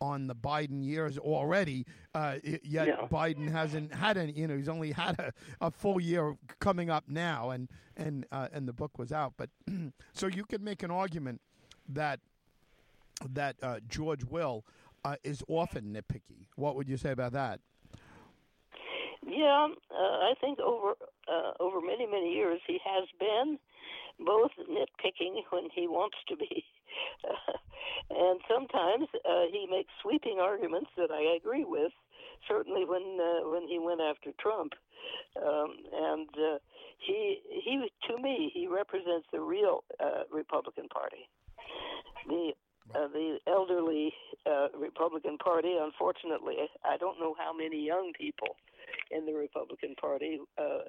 on 0.00 0.26
the 0.26 0.34
Biden 0.34 0.84
years 0.84 1.18
already. 1.18 1.86
Uh, 2.14 2.36
yet 2.42 2.88
yeah. 2.88 3.06
Biden 3.10 3.50
hasn't 3.50 3.94
had 3.94 4.16
any. 4.16 4.32
You 4.32 4.48
know, 4.48 4.56
he's 4.56 4.68
only 4.68 4.92
had 4.92 5.18
a, 5.18 5.32
a 5.60 5.70
full 5.70 6.00
year 6.00 6.36
coming 6.60 6.90
up 6.90 7.04
now, 7.08 7.50
and 7.50 7.68
and 7.96 8.26
uh, 8.32 8.48
and 8.52 8.66
the 8.66 8.72
book 8.72 8.98
was 8.98 9.12
out. 9.12 9.34
But 9.36 9.50
so 10.12 10.26
you 10.26 10.44
could 10.44 10.62
make 10.62 10.82
an 10.82 10.90
argument 10.90 11.40
that 11.88 12.20
that 13.30 13.56
uh, 13.62 13.80
George 13.88 14.24
Will 14.24 14.64
uh, 15.04 15.16
is 15.24 15.42
often 15.48 15.94
nitpicky. 15.94 16.46
What 16.56 16.76
would 16.76 16.88
you 16.88 16.96
say 16.96 17.10
about 17.10 17.32
that? 17.32 17.60
Yeah, 19.26 19.68
uh, 19.90 19.96
I 19.96 20.34
think 20.40 20.58
over 20.60 20.94
uh, 21.28 21.52
over 21.60 21.80
many 21.80 22.06
many 22.06 22.32
years 22.32 22.60
he 22.66 22.78
has 22.84 23.08
been 23.18 23.58
both 24.18 24.50
nitpicking 24.58 25.42
when 25.50 25.68
he 25.74 25.86
wants 25.86 26.16
to 26.28 26.36
be, 26.36 26.64
and 28.10 28.40
sometimes 28.48 29.08
uh, 29.24 29.44
he 29.50 29.66
makes 29.70 29.90
sweeping 30.02 30.38
arguments 30.40 30.90
that 30.96 31.10
I 31.10 31.36
agree 31.36 31.64
with. 31.64 31.92
Certainly, 32.46 32.84
when 32.84 33.18
uh, 33.20 33.48
when 33.50 33.66
he 33.66 33.78
went 33.78 34.00
after 34.00 34.30
Trump, 34.40 34.72
um, 35.36 35.74
and 35.92 36.28
uh, 36.36 36.58
he 36.98 37.40
he 37.48 37.90
to 38.08 38.22
me 38.22 38.50
he 38.54 38.66
represents 38.68 39.26
the 39.32 39.40
real 39.40 39.82
uh, 39.98 40.22
Republican 40.32 40.88
Party. 40.88 41.28
The 42.28 42.52
uh, 42.94 43.08
the 43.08 43.38
elderly 43.46 44.14
uh, 44.46 44.68
Republican 44.78 45.36
Party, 45.38 45.74
unfortunately, 45.78 46.56
I 46.84 46.96
don't 46.96 47.20
know 47.20 47.34
how 47.38 47.52
many 47.52 47.84
young 47.84 48.12
people 48.18 48.56
in 49.10 49.26
the 49.26 49.34
Republican 49.34 49.94
Party 50.00 50.38
uh, 50.56 50.88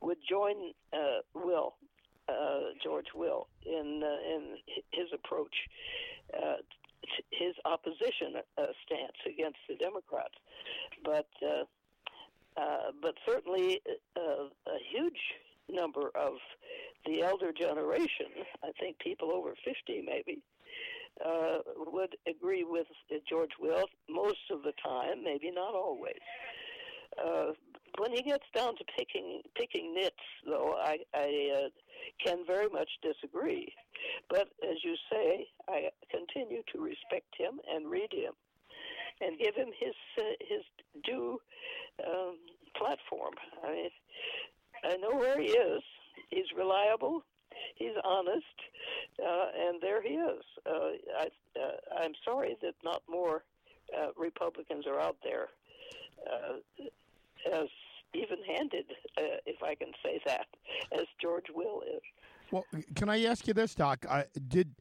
would 0.00 0.18
join 0.28 0.72
uh, 0.92 1.20
Will 1.34 1.74
uh, 2.28 2.72
George 2.82 3.08
Will 3.14 3.48
in 3.64 4.02
uh, 4.04 4.34
in 4.34 4.56
his 4.92 5.08
approach, 5.12 5.54
uh, 6.36 6.56
his 7.30 7.54
opposition 7.64 8.36
uh, 8.58 8.66
stance 8.84 9.16
against 9.26 9.58
the 9.68 9.76
Democrats, 9.76 10.34
but 11.04 11.28
uh, 12.56 12.92
but 13.00 13.14
certainly 13.26 13.80
uh, 14.16 14.20
a 14.66 14.78
huge 14.90 15.20
number 15.68 16.10
of 16.14 16.34
the 17.06 17.22
elder 17.22 17.52
generation, 17.52 18.26
I 18.62 18.72
think 18.78 18.98
people 18.98 19.30
over 19.32 19.54
50 19.64 20.02
maybe, 20.04 20.42
uh, 21.24 21.58
would 21.76 22.16
agree 22.26 22.64
with 22.64 22.86
George 23.28 23.52
Will 23.60 23.86
most 24.08 24.50
of 24.50 24.62
the 24.62 24.72
time, 24.82 25.24
maybe 25.24 25.50
not 25.50 25.74
always. 25.74 26.20
Uh, 27.18 27.52
when 27.98 28.12
he 28.12 28.22
gets 28.22 28.44
down 28.54 28.76
to 28.76 28.84
picking 28.96 29.42
picking 29.54 29.94
nits, 29.94 30.16
though, 30.46 30.76
I, 30.82 30.98
I 31.14 31.50
uh, 31.56 31.68
can 32.24 32.44
very 32.46 32.68
much 32.68 32.88
disagree. 33.02 33.72
But 34.28 34.48
as 34.62 34.76
you 34.84 34.96
say, 35.10 35.46
I 35.68 35.88
continue 36.10 36.62
to 36.72 36.80
respect 36.80 37.34
him 37.36 37.60
and 37.72 37.90
read 37.90 38.12
him, 38.12 38.32
and 39.20 39.38
give 39.38 39.54
him 39.54 39.68
his 39.78 39.94
uh, 40.18 40.22
his 40.40 40.62
due 41.04 41.40
um, 42.06 42.36
platform. 42.76 43.34
I 43.64 43.72
mean, 43.72 43.90
I 44.84 44.96
know 44.96 45.16
where 45.16 45.40
he 45.40 45.48
is. 45.48 45.82
He's 46.30 46.46
reliable. 46.56 47.24
He's 47.74 47.96
honest, 48.04 48.44
uh, 49.22 49.46
and 49.58 49.80
there 49.82 50.02
he 50.02 50.14
is. 50.14 50.42
Uh, 50.64 50.90
I, 51.18 51.28
uh, 51.58 52.00
I'm 52.00 52.12
sorry 52.24 52.56
that 52.62 52.74
not 52.84 53.02
more 53.08 53.42
uh, 53.96 54.08
Republicans 54.16 54.86
are 54.86 55.00
out 55.00 55.16
there 55.24 55.48
uh, 56.26 56.84
as 57.52 57.68
even-handed, 58.14 58.86
uh, 59.18 59.22
if 59.46 59.62
I 59.62 59.74
can 59.74 59.92
say 60.04 60.20
that, 60.26 60.46
as 60.92 61.06
George 61.20 61.46
Will 61.54 61.82
is. 61.82 62.02
Well, 62.50 62.64
can 62.96 63.08
I 63.08 63.24
ask 63.24 63.46
you 63.46 63.54
this, 63.54 63.74
Doc? 63.74 64.04
I 64.08 64.24
did 64.48 64.74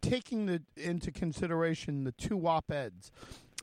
taking 0.00 0.46
the, 0.46 0.62
into 0.76 1.10
consideration 1.10 2.04
the 2.04 2.12
two 2.12 2.46
op-eds, 2.46 3.12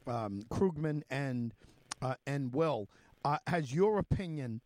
um, 0.07 0.43
Krugman 0.49 1.01
and 1.09 1.53
uh, 2.01 2.15
and 2.27 2.53
Will. 2.53 2.87
Uh, 3.23 3.37
has 3.47 3.73
your 3.73 3.97
opinion 3.97 4.61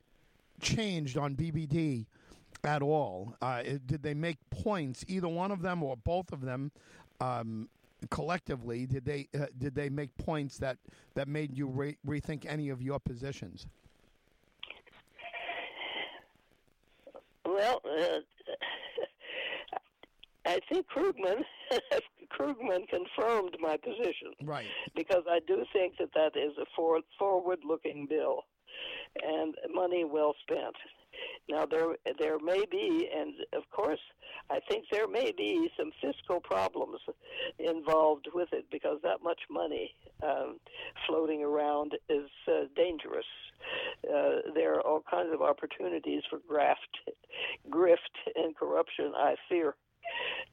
changed 0.59 1.17
on 1.17 1.35
BBB 1.35 2.05
at 2.63 2.81
all? 2.81 3.35
Uh, 3.41 3.63
did 3.85 4.03
they 4.03 4.13
make 4.13 4.37
points, 4.49 5.05
either 5.07 5.27
one 5.27 5.51
of 5.51 5.61
them 5.61 5.81
or 5.81 5.95
both 5.95 6.31
of 6.33 6.41
them, 6.41 6.71
um, 7.21 7.69
collectively? 8.09 8.85
Did 8.85 9.05
they 9.05 9.27
uh, 9.33 9.45
did 9.57 9.75
they 9.75 9.89
make 9.89 10.15
points 10.17 10.57
that 10.59 10.77
that 11.15 11.27
made 11.27 11.55
you 11.55 11.67
re- 11.67 11.97
rethink 12.05 12.45
any 12.47 12.69
of 12.69 12.81
your 12.81 12.99
positions? 12.99 13.67
Well, 17.45 17.81
uh, 17.85 18.19
I 20.45 20.59
think 20.69 20.87
Krugman 20.87 21.43
Krugman 22.31 22.87
confirmed 22.87 23.57
my 23.59 23.77
position. 23.77 24.33
Right. 24.43 24.67
Because 24.95 25.23
I 25.29 25.39
do 25.47 25.65
think 25.73 25.97
that 25.99 26.09
that 26.13 26.37
is 26.39 26.57
a 26.57 26.65
for, 26.75 26.99
forward-looking 27.17 28.07
bill, 28.09 28.45
and 29.23 29.55
money 29.73 30.05
well 30.05 30.35
spent. 30.41 30.75
Now 31.49 31.65
there 31.65 31.95
there 32.19 32.37
may 32.39 32.65
be, 32.69 33.09
and 33.15 33.33
of 33.53 33.63
course, 33.71 33.99
I 34.51 34.59
think 34.69 34.85
there 34.91 35.07
may 35.07 35.31
be 35.35 35.69
some 35.77 35.91
fiscal 35.99 36.39
problems 36.39 36.99
involved 37.57 38.27
with 38.33 38.49
it 38.53 38.65
because 38.71 38.99
that 39.03 39.23
much 39.23 39.39
money 39.49 39.93
um, 40.21 40.59
floating 41.07 41.43
around 41.43 41.93
is 42.07 42.29
uh, 42.47 42.65
dangerous. 42.75 43.25
Uh, 44.07 44.51
there 44.53 44.75
are 44.75 44.81
all 44.81 45.03
kinds 45.09 45.33
of 45.33 45.41
opportunities 45.41 46.21
for 46.29 46.39
graft, 46.47 46.97
grift, 47.69 47.97
and 48.35 48.55
corruption. 48.55 49.11
I 49.15 49.35
fear 49.49 49.75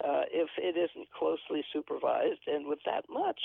uh, 0.05 0.23
if 0.31 0.49
it 0.59 0.77
isn't 0.77 1.09
closely 1.13 1.65
supervised. 1.73 2.41
And 2.47 2.67
with 2.67 2.81
that 2.87 3.05
much, 3.09 3.41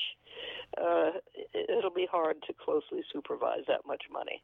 uh, 0.78 1.12
it'll 1.54 1.92
be 1.92 2.08
hard 2.12 2.38
to 2.48 2.54
closely 2.54 3.04
supervise 3.12 3.64
that 3.68 3.86
much 3.86 4.04
money. 4.12 4.44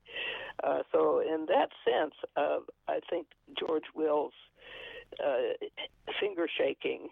Uh, 0.64 0.84
so, 0.92 1.20
in 1.20 1.46
that 1.48 1.70
sense, 1.86 2.14
uh, 2.36 2.60
I 2.88 3.00
think 3.10 3.28
George 3.58 3.86
Will's 3.96 4.34
uh, 5.24 5.54
finger 6.20 6.48
shaking 6.58 7.10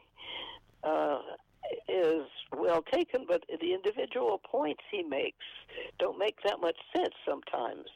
is 1.87 2.25
well 2.55 2.83
taken, 2.93 3.25
but 3.27 3.43
the 3.59 3.73
individual 3.73 4.39
points 4.39 4.83
he 4.91 5.01
makes 5.03 5.45
don't 5.99 6.17
make 6.17 6.37
that 6.43 6.59
much 6.61 6.77
sense 6.95 7.13
sometimes. 7.27 7.87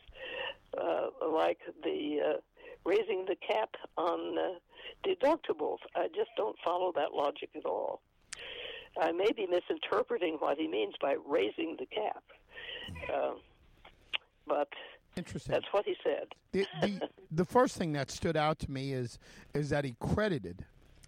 Uh, 0.78 1.08
like 1.28 1.60
the 1.84 2.20
uh, 2.24 2.38
raising 2.86 3.26
the 3.28 3.36
cap 3.36 3.70
on 3.98 4.38
uh, 4.38 4.60
deductibles. 5.06 5.78
I 5.96 6.08
just 6.08 6.30
don't 6.38 6.56
follow 6.64 6.92
that 6.96 7.14
logic 7.14 7.50
at 7.56 7.66
all. 7.66 8.02
I 9.00 9.12
may 9.12 9.32
be 9.32 9.48
misinterpreting 9.48 10.38
what 10.40 10.58
he 10.58 10.68
means 10.68 10.96
by 11.02 11.16
raising 11.28 11.78
the 11.80 11.86
cap, 11.86 12.24
uh, 13.14 13.32
but 14.48 14.68
Interesting. 15.16 15.54
that's 15.54 15.72
what 15.72 15.86
he 15.86 15.96
said. 16.04 16.28
The, 16.52 16.66
the, 16.82 17.10
the 17.32 17.46
first 17.46 17.78
thing 17.78 17.94
that 17.94 18.10
stood 18.10 18.36
out 18.36 18.60
to 18.60 18.72
me 18.72 18.94
is 18.94 19.20
is 19.54 19.70
that 19.70 19.86
he 19.86 19.96
credited, 20.00 20.66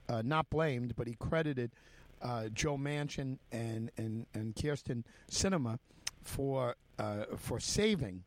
uh, 0.08 0.22
not 0.24 0.50
blamed, 0.50 0.96
but 0.96 1.08
he 1.08 1.16
credited 1.16 1.72
uh, 2.22 2.50
Joe 2.54 2.78
Manchin 2.78 3.40
and 3.52 3.92
and 3.98 4.26
and 4.34 4.56
Kyrsten 4.56 5.04
Sinema 5.30 5.80
for 6.24 6.76
uh, 7.00 7.26
for 7.38 7.60
saving. 7.60 8.24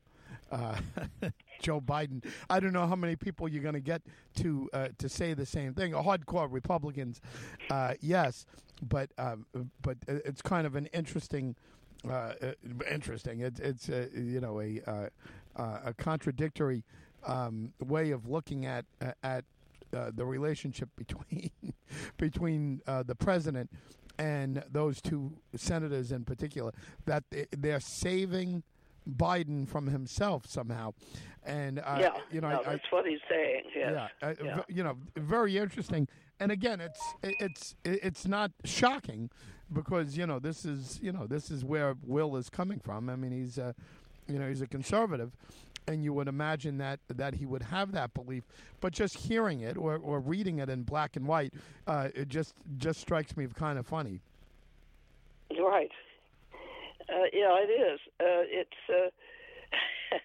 Uh, 0.54 0.76
Joe 1.60 1.80
Biden. 1.80 2.24
I 2.48 2.60
don't 2.60 2.72
know 2.72 2.86
how 2.86 2.94
many 2.94 3.16
people 3.16 3.48
you're 3.48 3.62
going 3.62 3.74
to 3.74 3.80
get 3.80 4.02
to 4.36 4.70
uh, 4.72 4.88
to 4.98 5.08
say 5.08 5.34
the 5.34 5.46
same 5.46 5.74
thing. 5.74 5.92
Hardcore 5.92 6.46
Republicans, 6.50 7.20
uh, 7.70 7.94
yes, 8.00 8.46
but 8.80 9.10
um, 9.18 9.46
but 9.82 9.98
it's 10.06 10.42
kind 10.42 10.66
of 10.66 10.76
an 10.76 10.86
interesting, 10.86 11.56
uh, 12.08 12.34
interesting. 12.90 13.40
It's 13.40 13.58
it's 13.58 13.88
you 13.88 14.40
know 14.40 14.60
a 14.60 15.10
a 15.56 15.94
contradictory 15.94 16.84
um, 17.26 17.72
way 17.84 18.12
of 18.12 18.28
looking 18.28 18.64
at 18.64 18.84
at 19.22 19.44
uh, 19.94 20.10
the 20.14 20.24
relationship 20.24 20.88
between 20.96 21.50
between 22.16 22.80
uh, 22.86 23.02
the 23.02 23.14
president 23.14 23.70
and 24.18 24.62
those 24.70 25.00
two 25.00 25.32
senators 25.56 26.12
in 26.12 26.24
particular 26.24 26.72
that 27.04 27.24
they're 27.56 27.80
saving 27.80 28.62
Biden 29.08 29.68
from 29.68 29.86
himself 29.86 30.46
somehow, 30.46 30.92
and 31.44 31.78
uh, 31.78 31.98
yeah, 32.00 32.10
you 32.30 32.40
know, 32.40 32.48
no, 32.48 32.60
I, 32.60 32.62
that's 32.64 32.86
I, 32.90 32.94
what 32.94 33.06
he's 33.06 33.20
saying. 33.28 33.64
Yes. 33.74 34.10
Yeah, 34.22 34.28
uh, 34.28 34.34
yeah. 34.42 34.60
you 34.68 34.82
know, 34.82 34.96
very 35.16 35.58
interesting. 35.58 36.08
And 36.40 36.50
again, 36.50 36.80
it's 36.80 37.00
it's 37.22 37.76
it's 37.84 38.26
not 38.26 38.50
shocking 38.64 39.30
because 39.72 40.16
you 40.16 40.26
know 40.26 40.38
this 40.38 40.64
is 40.64 40.98
you 41.02 41.12
know 41.12 41.26
this 41.26 41.50
is 41.50 41.64
where 41.64 41.94
Will 42.04 42.36
is 42.36 42.48
coming 42.50 42.80
from. 42.80 43.08
I 43.08 43.16
mean, 43.16 43.32
he's 43.32 43.58
a 43.58 43.74
you 44.28 44.38
know 44.38 44.48
he's 44.48 44.62
a 44.62 44.66
conservative, 44.66 45.32
and 45.86 46.02
you 46.02 46.12
would 46.12 46.28
imagine 46.28 46.78
that 46.78 47.00
that 47.08 47.34
he 47.34 47.46
would 47.46 47.62
have 47.62 47.92
that 47.92 48.14
belief. 48.14 48.44
But 48.80 48.92
just 48.92 49.16
hearing 49.16 49.60
it 49.60 49.76
or, 49.76 49.96
or 49.96 50.20
reading 50.20 50.58
it 50.58 50.68
in 50.68 50.82
black 50.82 51.16
and 51.16 51.26
white, 51.26 51.54
uh, 51.86 52.08
it 52.14 52.28
just 52.28 52.54
just 52.78 53.00
strikes 53.00 53.36
me 53.36 53.46
kind 53.54 53.78
of 53.78 53.86
funny. 53.86 54.20
Right. 55.58 55.90
Uh, 57.08 57.28
yeah, 57.32 57.56
it 57.58 57.70
is. 57.70 58.00
Uh, 58.20 58.44
it's, 58.46 58.70
uh, 58.88 60.18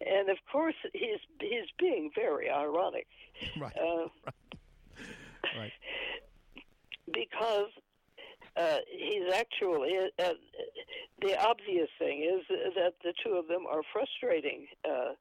and 0.06 0.28
of 0.28 0.38
course, 0.50 0.74
he's 0.92 1.20
he's 1.40 1.68
being 1.78 2.10
very 2.14 2.50
ironic. 2.50 3.06
Right. 3.60 3.76
Uh, 3.76 4.08
right. 4.24 5.56
right. 5.58 5.72
Because 7.12 7.68
uh, 8.56 8.78
he's 8.90 9.32
actually 9.34 9.92
uh, 10.18 10.32
the 11.20 11.38
obvious 11.40 11.88
thing 11.98 12.22
is 12.22 12.46
that 12.74 12.94
the 13.04 13.12
two 13.24 13.34
of 13.34 13.46
them 13.48 13.66
are 13.70 13.82
frustrating 13.92 14.66
uh, 14.88 15.12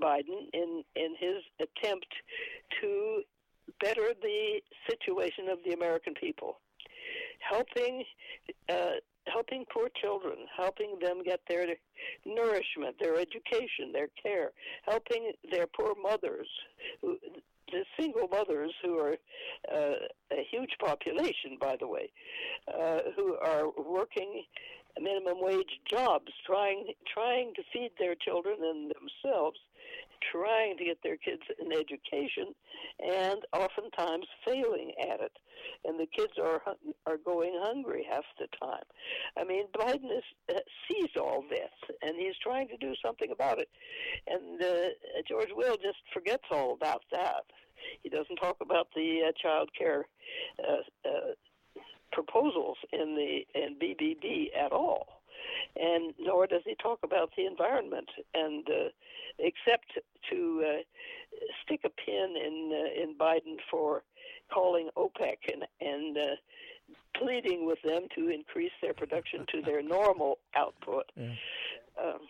Biden 0.00 0.48
in 0.52 0.84
in 0.94 1.14
his 1.18 1.42
attempt 1.60 2.06
to 2.80 3.22
better 3.80 4.12
the 4.22 4.60
situation 4.88 5.48
of 5.48 5.58
the 5.64 5.72
American 5.72 6.14
people, 6.14 6.60
helping 7.40 8.04
uh, 8.68 9.00
helping 9.26 9.64
poor 9.72 9.88
children, 10.00 10.46
helping 10.56 10.98
them 11.00 11.22
get 11.24 11.40
their 11.48 11.66
nourishment, 12.24 12.96
their 13.00 13.16
education, 13.16 13.92
their 13.92 14.08
care, 14.22 14.50
helping 14.86 15.32
their 15.50 15.66
poor 15.66 15.94
mothers, 16.00 16.48
who, 17.00 17.16
the 17.72 17.84
single 17.98 18.28
mothers 18.28 18.72
who 18.82 18.98
are 18.98 19.16
uh, 19.72 19.94
a 20.32 20.46
huge 20.50 20.70
population, 20.78 21.56
by 21.60 21.76
the 21.78 21.86
way, 21.86 22.10
uh, 22.68 22.98
who 23.16 23.36
are 23.36 23.70
working 23.76 24.44
minimum 25.00 25.40
wage 25.40 25.80
jobs, 25.90 26.30
trying 26.46 26.92
trying 27.12 27.52
to 27.54 27.62
feed 27.72 27.90
their 27.98 28.14
children 28.14 28.56
and 28.62 28.92
themselves, 28.92 29.58
trying 30.32 30.76
to 30.78 30.84
get 30.84 30.98
their 31.02 31.16
kids 31.16 31.42
an 31.60 31.72
education, 31.72 32.54
and 33.00 33.40
oftentimes 33.52 34.26
failing 34.44 34.92
at 35.00 35.20
it, 35.20 35.32
and 35.84 35.98
the 35.98 36.06
kids 36.06 36.32
are 36.42 36.62
are 37.06 37.18
going 37.24 37.52
hungry 37.60 38.06
half 38.10 38.24
the 38.38 38.46
time. 38.58 38.84
I 39.36 39.44
mean, 39.44 39.66
Biden 39.76 40.16
is, 40.16 40.24
uh, 40.54 40.60
sees 40.88 41.10
all 41.16 41.44
this, 41.48 41.70
and 42.02 42.16
he's 42.16 42.36
trying 42.42 42.68
to 42.68 42.76
do 42.76 42.94
something 43.04 43.30
about 43.30 43.58
it, 43.58 43.68
and 44.26 44.62
uh, 44.62 45.22
George 45.28 45.50
Will 45.54 45.76
just 45.76 45.98
forgets 46.12 46.44
all 46.50 46.74
about 46.74 47.02
that. 47.12 47.44
He 48.02 48.08
doesn't 48.08 48.36
talk 48.36 48.56
about 48.60 48.88
the 48.94 49.28
uh, 49.28 49.32
child 49.40 49.68
care 49.76 50.06
uh, 50.58 51.08
uh, 51.08 51.80
proposals 52.12 52.76
in 52.92 53.14
the 53.14 53.60
in 53.60 53.76
BBB 53.76 54.56
at 54.56 54.72
all, 54.72 55.22
and 55.76 56.14
nor 56.18 56.46
does 56.46 56.62
he 56.64 56.74
talk 56.76 57.00
about 57.02 57.30
the 57.36 57.46
environment, 57.46 58.08
and 58.34 58.66
uh, 58.68 58.88
except 59.38 59.98
to 60.30 60.64
uh, 60.66 60.82
stick 61.64 61.80
a 61.84 61.90
pin 61.90 62.34
in 62.36 62.70
uh, 62.72 63.02
in 63.02 63.14
Biden 63.14 63.56
for 63.70 64.02
calling 64.52 64.88
OPEC 64.96 65.36
and 65.52 65.64
and 65.80 66.16
uh, 66.16 66.36
pleading 67.16 67.66
with 67.66 67.78
them 67.84 68.06
to 68.14 68.28
increase 68.28 68.72
their 68.82 68.94
production 68.94 69.46
to 69.52 69.62
their 69.62 69.82
normal 69.96 70.38
output. 70.56 71.10
Yeah. 71.16 71.32
Um, 72.02 72.20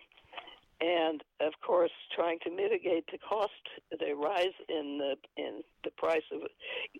and 0.81 1.22
of 1.40 1.53
course, 1.64 1.92
trying 2.14 2.38
to 2.40 2.50
mitigate 2.50 3.07
the 3.11 3.18
cost, 3.18 3.53
the 3.90 4.14
rise 4.14 4.55
in 4.68 4.98
the 4.98 5.16
in 5.37 5.62
the 5.85 5.90
price 5.92 6.24
of 6.33 6.40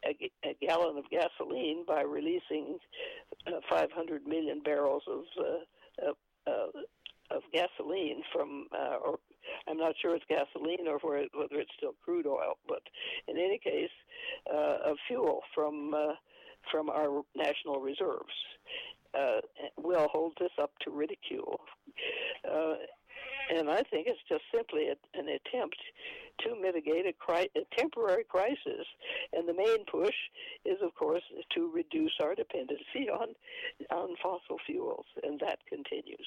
a, 0.07 0.49
a 0.49 0.55
gallon 0.65 0.97
of 0.97 1.05
gasoline 1.11 1.85
by 1.87 2.03
releasing 2.03 2.79
uh, 3.47 3.61
500 3.69 4.27
million 4.27 4.61
barrels 4.61 5.03
of 5.09 5.25
uh, 5.39 5.43
of, 6.03 6.17
uh, 6.47 7.35
of 7.35 7.43
gasoline 7.53 8.23
from, 8.33 8.67
uh, 8.73 8.97
or 9.05 9.19
I'm 9.69 9.77
not 9.79 9.95
sure 10.01 10.15
it's 10.15 10.25
gasoline 10.29 10.87
or 10.89 10.99
whether 10.99 11.61
it's 11.61 11.71
still 11.77 11.95
crude 12.05 12.27
oil, 12.27 12.59
but 12.69 12.83
in 13.29 13.37
any 13.37 13.59
case, 13.59 13.91
uh, 14.53 14.79
of 14.91 14.97
fuel 15.09 15.41
from 15.55 15.95
uh, 15.95 16.15
from 16.71 16.89
our 16.89 17.23
national 17.37 17.81
reserves. 17.81 18.33
Uh, 19.15 19.41
will 19.79 20.09
hold 20.11 20.33
this 20.41 20.51
up 20.61 20.73
to 20.81 20.91
ridicule. 20.91 21.61
And 23.65 23.73
I 23.73 23.83
think 23.83 24.07
it's 24.07 24.21
just 24.29 24.43
simply 24.55 24.89
a, 24.89 25.19
an 25.19 25.27
attempt 25.29 25.79
to 26.41 26.55
mitigate 26.61 27.07
a, 27.07 27.15
cri- 27.15 27.49
a 27.57 27.77
temporary 27.79 28.25
crisis. 28.25 28.87
And 29.33 29.49
the 29.49 29.55
main 29.55 29.87
push 29.91 30.15
is, 30.67 30.77
of 30.83 30.95
course, 30.95 31.23
to 31.55 31.73
reduce 31.73 32.13
our 32.23 32.35
dependency 32.35 33.09
on 33.11 33.29
on 33.91 34.17
fossil 34.23 34.59
fuels, 34.67 35.07
and 35.23 35.41
that 35.41 35.59
continues. 35.67 36.27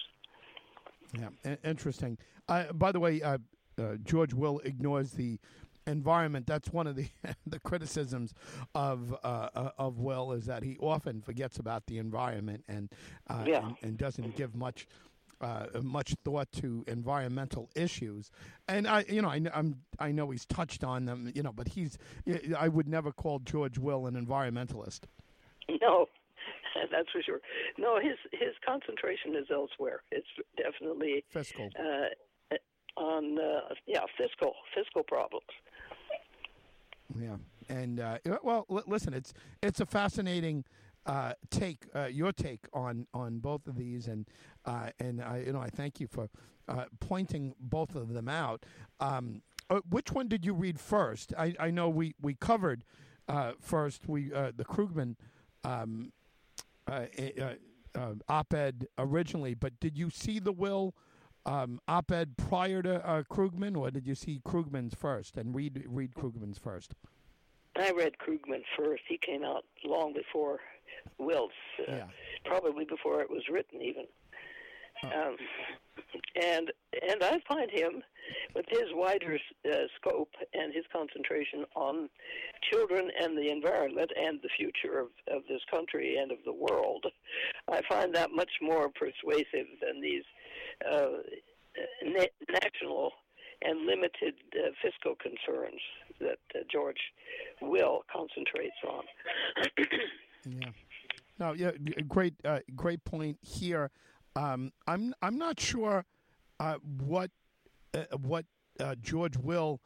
Yeah, 1.14 1.56
interesting. 1.64 2.18
Uh, 2.50 2.74
by 2.74 2.92
the 2.92 3.00
way, 3.00 3.22
uh, 3.22 3.38
uh, 3.78 3.96
George 4.04 4.34
Will 4.34 4.60
ignores 4.60 5.12
the 5.12 5.40
environment. 5.86 6.48
That's 6.48 6.72
one 6.72 6.88
of 6.88 6.96
the 6.96 7.08
the 7.48 7.60
criticisms 7.60 8.34
of 8.76 9.16
uh, 9.24 9.50
uh, 9.54 9.70
of 9.78 10.00
Will 10.00 10.32
is 10.34 10.46
that 10.46 10.64
he 10.64 10.78
often 10.80 11.22
forgets 11.22 11.60
about 11.60 11.86
the 11.88 11.98
environment 12.00 12.64
and 12.68 12.90
uh, 13.30 13.44
yeah. 13.46 13.66
and, 13.66 13.76
and, 13.82 13.98
doesn't 13.98 14.36
give 14.36 14.56
much 14.56 14.88
uh, 15.42 15.68
much 15.82 16.16
thought 16.24 16.52
to 16.54 16.84
environmental 16.88 17.70
issues, 17.76 18.32
and 18.68 18.88
I, 18.88 19.06
you 19.10 19.22
know, 19.22 19.30
I, 19.30 19.42
I'm, 19.54 19.78
I 20.00 20.12
know 20.12 20.30
he's 20.30 20.46
touched 20.46 20.84
on 20.84 21.06
them, 21.06 21.32
you 21.36 21.44
know, 21.44 21.52
but 21.52 21.70
he's, 21.70 21.98
I 22.58 22.68
would 22.68 22.88
never 22.88 23.12
call 23.12 23.40
George 23.40 23.78
Will 23.78 24.08
an 24.08 24.16
environmentalist. 24.16 25.02
No, 25.82 26.08
that's 26.92 27.10
for 27.12 27.22
sure. 27.22 27.40
No, 27.78 28.00
his 28.00 28.18
his 28.32 28.54
concentration 28.66 29.36
is 29.36 29.48
elsewhere. 29.52 30.02
It's 30.12 30.28
definitely 30.58 31.24
fiscal. 31.30 31.70
Uh, 31.78 32.56
on 32.98 33.38
uh, 33.40 33.74
yeah, 33.86 34.02
fiscal 34.18 34.54
fiscal 34.76 35.04
problems. 35.04 35.46
Yeah, 37.20 37.38
and 37.70 38.00
uh, 38.00 38.18
well, 38.44 38.66
listen, 38.88 39.14
it's 39.14 39.34
it's 39.62 39.80
a 39.80 39.86
fascinating 39.86 40.66
uh, 41.08 41.34
take 41.50 41.86
uh, 41.96 42.06
your 42.06 42.32
take 42.34 42.66
on 42.74 43.08
on 43.14 43.40
both 43.40 43.66
of 43.66 43.78
these, 43.78 44.08
and 44.08 44.28
uh, 44.66 44.90
and 45.00 45.22
I 45.24 45.44
you 45.46 45.54
know 45.54 45.62
I 45.62 45.70
thank 45.70 46.00
you 46.00 46.08
for 46.08 46.30
uh, 46.68 46.86
pointing 47.00 47.56
both 47.60 47.96
of 47.96 48.14
them 48.14 48.28
out. 48.28 48.66
Um, 49.00 49.42
uh, 49.70 49.80
which 49.90 50.12
one 50.12 50.28
did 50.28 50.46
you 50.46 50.54
read 50.54 50.80
first? 50.80 51.34
I, 51.38 51.56
I 51.60 51.72
know 51.72 51.90
we 51.90 52.14
we 52.22 52.36
covered 52.36 52.84
uh, 53.28 53.54
first 53.60 54.08
we 54.08 54.30
the 54.30 54.66
Krugman 54.66 55.16
um, 55.64 56.12
op-ed 58.28 58.88
originally, 58.98 59.54
but 59.54 59.80
did 59.80 59.98
you 59.98 60.10
see 60.10 60.40
the 60.40 60.52
will? 60.52 60.94
Um, 61.46 61.80
op-ed 61.88 62.36
prior 62.36 62.82
to 62.82 63.24
Krugman, 63.32 63.78
or 63.78 63.90
did 63.90 64.06
you 64.06 64.16
see 64.16 64.42
Krugman's 64.46 64.94
first 64.94 65.38
and 65.38 65.56
read 65.56 65.86
read 65.88 66.14
Krugman's 66.14 66.58
first? 66.58 66.94
I 67.78 67.92
read 67.92 68.16
Krugman 68.18 68.64
first. 68.78 69.04
He 69.08 69.18
came 69.18 69.46
out 69.46 69.64
long 69.86 70.12
before 70.12 70.60
Wills, 71.18 71.52
uh, 71.88 71.92
yeah. 71.92 72.04
probably 72.46 72.86
before 72.86 73.22
it 73.22 73.30
was 73.30 73.44
written 73.52 73.82
even. 73.82 74.06
Oh. 75.04 75.08
Um, 75.08 75.38
and 76.42 76.72
and 77.10 77.24
I 77.24 77.40
find 77.48 77.70
him 77.70 78.04
with 78.56 78.66
his 78.70 78.86
wider 78.94 79.38
uh, 79.72 79.76
scope 80.00 80.32
and 80.54 80.74
his 80.74 80.86
concentration 80.92 81.66
on 81.76 82.10
children 82.72 83.10
and 83.22 83.38
the 83.38 83.52
environment 83.52 84.12
and 84.16 84.40
the 84.42 84.50
future 84.58 85.00
of, 85.00 85.08
of 85.32 85.44
this 85.48 85.62
country 85.70 86.18
and 86.18 86.32
of 86.32 86.40
the 86.46 86.54
world. 86.54 87.06
I 87.72 87.82
find 87.90 88.14
that 88.16 88.32
much 88.32 88.52
more 88.62 88.90
persuasive 88.90 89.68
than 89.82 90.02
these 90.02 90.24
uh, 90.90 91.18
na- 92.04 92.60
national 92.62 93.12
and 93.62 93.86
limited 93.86 94.36
uh, 94.56 94.70
fiscal 94.82 95.16
concerns 95.16 95.82
that 96.20 96.40
uh, 96.56 96.60
George 96.72 97.00
Will 97.62 98.04
concentrates 98.12 98.76
on. 98.88 99.04
yeah. 100.46 100.70
No, 101.40 101.54
yeah, 101.54 101.72
great, 102.08 102.34
uh, 102.44 102.60
great 102.76 103.04
point 103.06 103.38
here. 103.42 103.92
Um, 104.36 104.72
I'm 104.88 105.14
I'm 105.22 105.38
not 105.38 105.60
sure 105.60 106.06
uh, 106.60 106.76
what 107.06 107.32
uh, 107.94 108.04
what 108.22 108.46
uh, 108.80 108.96
George 109.02 109.38
Will 109.38 109.82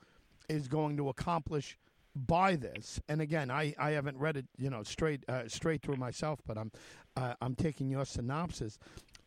is 0.50 0.68
going 0.68 0.98
to 0.98 1.10
accomplish 1.10 1.78
by 2.16 2.56
this. 2.56 3.00
And 3.08 3.22
again, 3.22 3.50
I, 3.50 3.74
I 3.78 3.92
haven't 3.92 4.18
read 4.18 4.38
it, 4.38 4.46
you 4.58 4.70
know, 4.70 4.84
straight 4.84 5.24
uh, 5.30 5.48
straight 5.48 5.82
through 5.82 5.96
myself, 5.96 6.40
but 6.46 6.58
I'm 6.58 6.72
uh, 7.16 7.36
I'm 7.42 7.56
taking 7.56 7.90
your 7.90 8.06
synopsis 8.06 8.78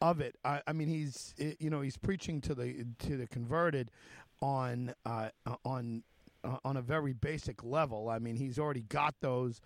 of 0.01 0.21
it. 0.21 0.37
I, 0.45 0.61
I, 0.67 0.73
mean, 0.73 0.89
he's 0.89 1.35
you 1.59 1.71
know 1.71 1.81
he's 1.81 1.97
preaching 1.97 2.41
to 2.43 2.55
the 2.55 2.85
to 3.01 3.17
the 3.17 3.27
converted 3.27 3.91
on 4.41 4.95
uh, 5.07 5.31
on 5.65 6.03
uh, 6.45 6.59
on 6.65 6.77
a 6.77 6.83
very 6.83 7.13
basic 7.13 7.65
level. 7.65 8.09
I 8.09 8.19
mean, 8.19 8.37
he's 8.37 8.59
already 8.59 8.83
got 8.83 9.15
those. 9.21 9.61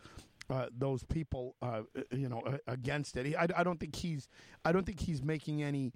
Uh, 0.50 0.66
those 0.76 1.04
people, 1.04 1.54
uh, 1.60 1.82
you 2.10 2.26
know, 2.26 2.42
against 2.66 3.18
it. 3.18 3.26
He, 3.26 3.36
I, 3.36 3.46
I, 3.54 3.62
don't 3.62 3.78
think 3.78 3.94
he's, 3.94 4.28
I 4.64 4.72
don't 4.72 4.86
think 4.86 5.00
he's 5.00 5.22
making 5.22 5.62
any, 5.62 5.92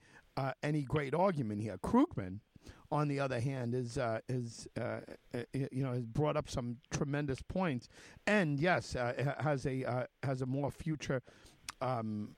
any 0.62 0.82
great 0.82 1.14
argument 1.14 1.62
here. 1.62 1.78
Krugman, 1.78 2.40
on 2.90 3.08
the 3.08 3.18
other 3.18 3.40
hand, 3.40 3.74
is 3.74 3.96
uh, 3.96 4.20
is 4.28 4.68
uh, 4.78 5.00
you 5.54 5.82
know 5.82 5.94
has 5.94 6.04
brought 6.04 6.36
up 6.36 6.50
some 6.50 6.76
tremendous 6.90 7.40
points, 7.40 7.88
and 8.26 8.60
yes, 8.60 8.94
uh, 8.94 9.34
has 9.40 9.64
a 9.64 10.06
has 10.22 10.42
a 10.42 10.46
more 10.46 10.70
future 10.70 11.22
um, 11.80 12.36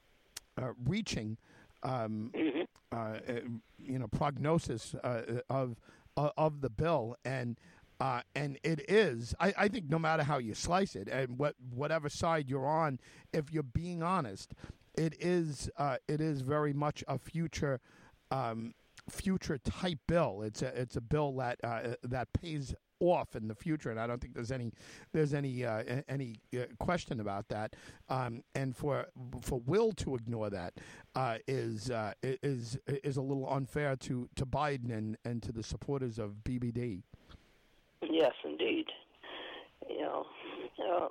reaching 0.87 1.37
um, 1.83 2.31
mm-hmm. 2.35 2.63
uh, 2.93 2.97
uh, 2.97 3.41
you 3.79 3.99
know 3.99 4.09
prognosis 4.09 4.95
uh, 5.05 5.41
of 5.51 5.77
of 6.17 6.61
the 6.61 6.71
bill 6.71 7.17
and. 7.25 7.59
Uh, 8.01 8.21
and 8.35 8.59
it 8.65 8.91
is, 8.91 9.35
I, 9.39 9.55
I, 9.57 9.69
think, 9.69 9.89
no 9.89 9.99
matter 9.99 10.25
how 10.25 10.39
you 10.39 10.55
slice 10.55 10.97
it, 10.97 11.09
and 11.09 11.39
what 11.39 11.55
whatever 11.73 12.09
side 12.09 12.49
you're 12.49 12.67
on, 12.67 12.99
if 13.33 13.53
you're 13.53 13.63
being 13.63 14.03
honest, 14.03 14.53
it 14.95 15.15
is 15.21 15.71
uh, 15.77 15.97
it 16.09 16.21
is 16.21 16.41
very 16.41 16.73
much 16.73 17.05
a 17.07 17.19
future 17.19 17.81
um, 18.31 18.75
future 19.09 19.59
type 19.59 19.99
bill. 20.09 20.43
It's 20.43 20.63
a 20.63 20.69
it's 20.81 20.97
a 20.97 21.01
bill 21.01 21.37
that 21.37 21.59
uh, 21.63 21.95
that 22.03 22.33
pays 22.33 22.75
off 23.01 23.37
in 23.37 23.49
the 23.49 23.55
future, 23.55 23.91
and 23.91 24.01
I 24.01 24.07
don't 24.07 24.21
think 24.21 24.35
there's 24.35 24.53
any 24.53 24.73
there's 25.13 25.35
any 25.35 25.65
uh, 25.65 25.83
any 26.09 26.37
uh, 26.55 26.65
question 26.79 27.21
about 27.21 27.49
that. 27.49 27.75
Um, 28.09 28.43
and 28.55 28.77
for 28.77 29.07
for 29.41 29.61
Will 29.67 29.93
to 29.93 30.15
ignore 30.15 30.51
that 30.51 30.75
uh, 31.15 31.39
is 31.47 31.91
uh, 31.91 32.13
is 32.23 32.79
is 32.87 33.17
a 33.17 33.23
little 33.23 33.49
unfair 33.51 33.97
to, 33.97 34.29
to 34.37 34.47
Biden 34.47 34.91
and, 34.91 35.17
and 35.25 35.43
to 35.43 35.53
the 35.53 35.63
supporters 35.63 36.19
of 36.19 36.45
BBB. 36.45 37.03
Yes, 38.11 38.33
indeed. 38.45 38.87
You 39.89 40.01
know, 40.01 40.27
uh, 40.79 41.09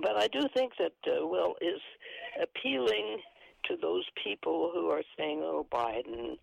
but 0.00 0.16
I 0.16 0.28
do 0.28 0.46
think 0.54 0.74
that 0.78 0.92
uh, 1.06 1.26
Will 1.26 1.56
is 1.60 1.80
appealing 2.40 3.18
to 3.64 3.76
those 3.80 4.04
people 4.22 4.70
who 4.72 4.88
are 4.90 5.02
saying, 5.18 5.40
"Oh, 5.42 5.66
Biden, 5.72 6.38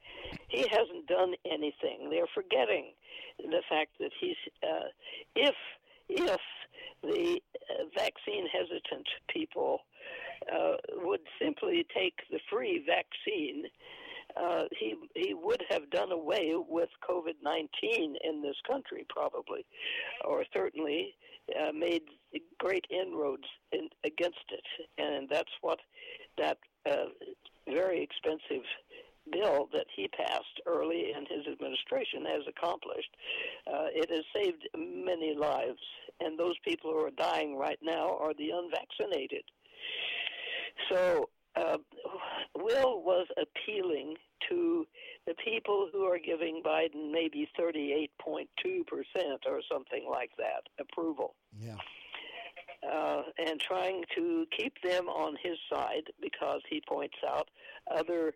he 0.50 0.68
hasn't 0.70 1.08
done 1.08 1.36
anything." 1.50 2.10
They're 2.10 2.28
forgetting 2.34 2.92
the 3.38 3.62
fact 3.70 3.92
that 4.00 4.12
he's 4.20 4.36
uh, 4.62 4.88
if 5.36 5.56
if 6.10 6.42
the 7.02 7.42
uh, 7.70 7.84
vaccine 7.96 8.48
hesitant 8.48 9.08
people 9.30 9.80
uh, 10.52 10.76
would 10.98 11.22
simply 11.42 11.86
take 11.96 12.20
the 12.30 12.40
free 12.50 12.84
vaccine, 12.86 13.66
uh, 14.36 14.64
he 14.80 14.96
he 15.16 15.34
would 15.34 15.64
have 15.70 15.90
done 15.90 16.12
away 16.12 16.54
with 16.68 16.90
COVID 17.08 17.36
nineteen 17.44 18.16
in 18.24 18.42
this 18.42 18.56
country 18.70 19.06
probably, 19.10 19.66
or 20.26 20.44
certainly 20.54 21.16
uh, 21.60 21.72
made 21.72 22.04
great 22.60 22.86
inroads 22.90 23.44
in, 23.72 23.90
against 24.06 24.46
it, 24.50 24.66
and 24.98 25.30
that's 25.30 25.52
what 25.62 25.80
that 26.38 26.58
uh, 26.90 27.06
very 27.68 28.02
expensive 28.02 28.66
bill 29.32 29.70
that 29.72 29.86
he 29.96 30.08
passed 30.10 30.60
early 30.66 31.14
in 31.16 31.26
his 31.26 31.48
administration 31.48 32.26
has 32.26 32.42
accomplished. 32.48 33.10
Uh, 33.68 33.88
it 33.94 34.10
has 34.10 34.26
saved 34.36 34.68
many 34.76 35.34
lives, 35.34 35.80
and 36.20 36.38
those 36.38 36.56
people 36.66 36.92
who 36.92 37.06
are 37.06 37.12
dying 37.12 37.58
right 37.58 37.80
now 37.82 38.18
are 38.18 38.34
the 38.34 38.50
unvaccinated. 38.50 39.44
So, 40.92 41.30
uh, 41.56 41.78
Will 42.56 43.04
was 43.04 43.28
appealing 43.38 44.16
to 44.50 44.86
the 45.26 45.34
people 45.44 45.90
who 45.92 46.04
are 46.04 46.20
giving 46.20 46.62
Biden 46.66 47.12
maybe 47.12 47.48
38.2% 47.60 48.08
or 49.46 49.62
something 49.72 50.08
like 50.10 50.32
that 50.38 50.64
approval. 50.80 51.36
Yeah. 51.60 51.78
Uh, 52.92 53.24
and 53.38 53.60
trying 53.62 54.04
to 54.16 54.46
keep 54.58 54.74
them 54.84 55.08
on 55.08 55.38
his 55.42 55.58
side 55.72 56.04
because 56.22 56.62
he 56.70 56.82
points 56.88 57.16
out 57.26 57.48
other 57.90 58.34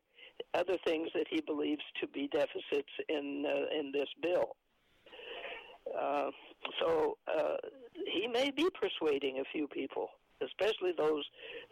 other 0.53 0.77
things 0.85 1.09
that 1.13 1.25
he 1.29 1.41
believes 1.41 1.81
to 1.99 2.07
be 2.07 2.27
deficits 2.27 2.91
in 3.09 3.45
uh, 3.45 3.77
in 3.77 3.91
this 3.91 4.07
bill. 4.21 4.55
Uh, 5.99 6.31
so 6.79 7.17
uh, 7.27 7.55
he 8.05 8.27
may 8.27 8.51
be 8.51 8.69
persuading 8.79 9.39
a 9.39 9.43
few 9.51 9.67
people, 9.67 10.09
especially 10.41 10.93
those 10.97 11.23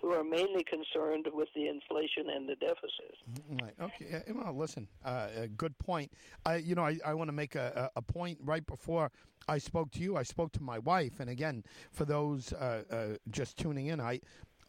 who 0.02 0.12
are 0.12 0.24
mainly 0.24 0.64
concerned 0.64 1.28
with 1.34 1.50
the 1.56 1.68
inflation 1.68 2.30
and 2.34 2.48
the 2.48 2.56
deficit. 2.56 3.16
Mm-hmm. 3.32 3.58
Right. 3.58 3.74
Okay. 3.82 4.24
Well, 4.34 4.56
listen. 4.56 4.88
Uh, 5.04 5.28
a 5.38 5.48
good 5.48 5.78
point. 5.80 6.12
I, 6.46 6.58
you 6.58 6.76
know, 6.76 6.86
I, 6.86 6.98
I 7.06 7.14
want 7.14 7.28
to 7.28 7.34
make 7.34 7.56
a, 7.56 7.90
a 7.96 8.02
point 8.02 8.40
right 8.44 8.66
before 8.66 9.12
I 9.48 9.58
spoke 9.58 9.92
to 9.92 10.00
you. 10.00 10.18
I 10.18 10.24
spoke 10.24 10.52
to 10.54 10.64
my 10.64 10.80
wife, 10.80 11.20
and 11.20 11.30
again, 11.30 11.64
for 11.92 12.06
those 12.06 12.54
uh, 12.54 12.84
uh, 12.90 13.06
just 13.30 13.58
tuning 13.58 13.88
in, 13.88 14.02
I 14.02 14.20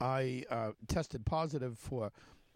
I 0.00 0.44
tested 0.88 1.24
positive 1.24 1.78
for 1.78 2.12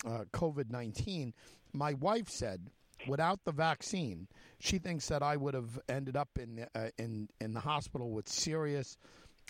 uh, 0.06 0.24
COVID 0.32 0.70
19, 0.70 1.34
my 1.72 1.94
wife 1.94 2.28
said, 2.28 2.70
without 3.06 3.44
the 3.44 3.52
vaccine, 3.52 4.28
she 4.58 4.78
thinks 4.78 5.08
that 5.08 5.22
I 5.22 5.36
would 5.36 5.54
have 5.54 5.78
ended 5.88 6.16
up 6.16 6.30
in, 6.38 6.66
uh, 6.74 6.88
in, 6.98 7.28
in 7.40 7.54
the 7.54 7.60
hospital 7.60 8.10
with 8.10 8.28
serious 8.28 8.96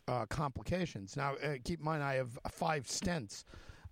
uh, 0.09 0.27
complications. 0.27 1.17
Now, 1.17 1.35
uh, 1.43 1.55
keep 1.65 1.81
in 1.81 1.85
mind, 1.85 2.03
I 2.03 2.15
have 2.15 2.39
five 2.51 2.85
stents. 2.85 3.45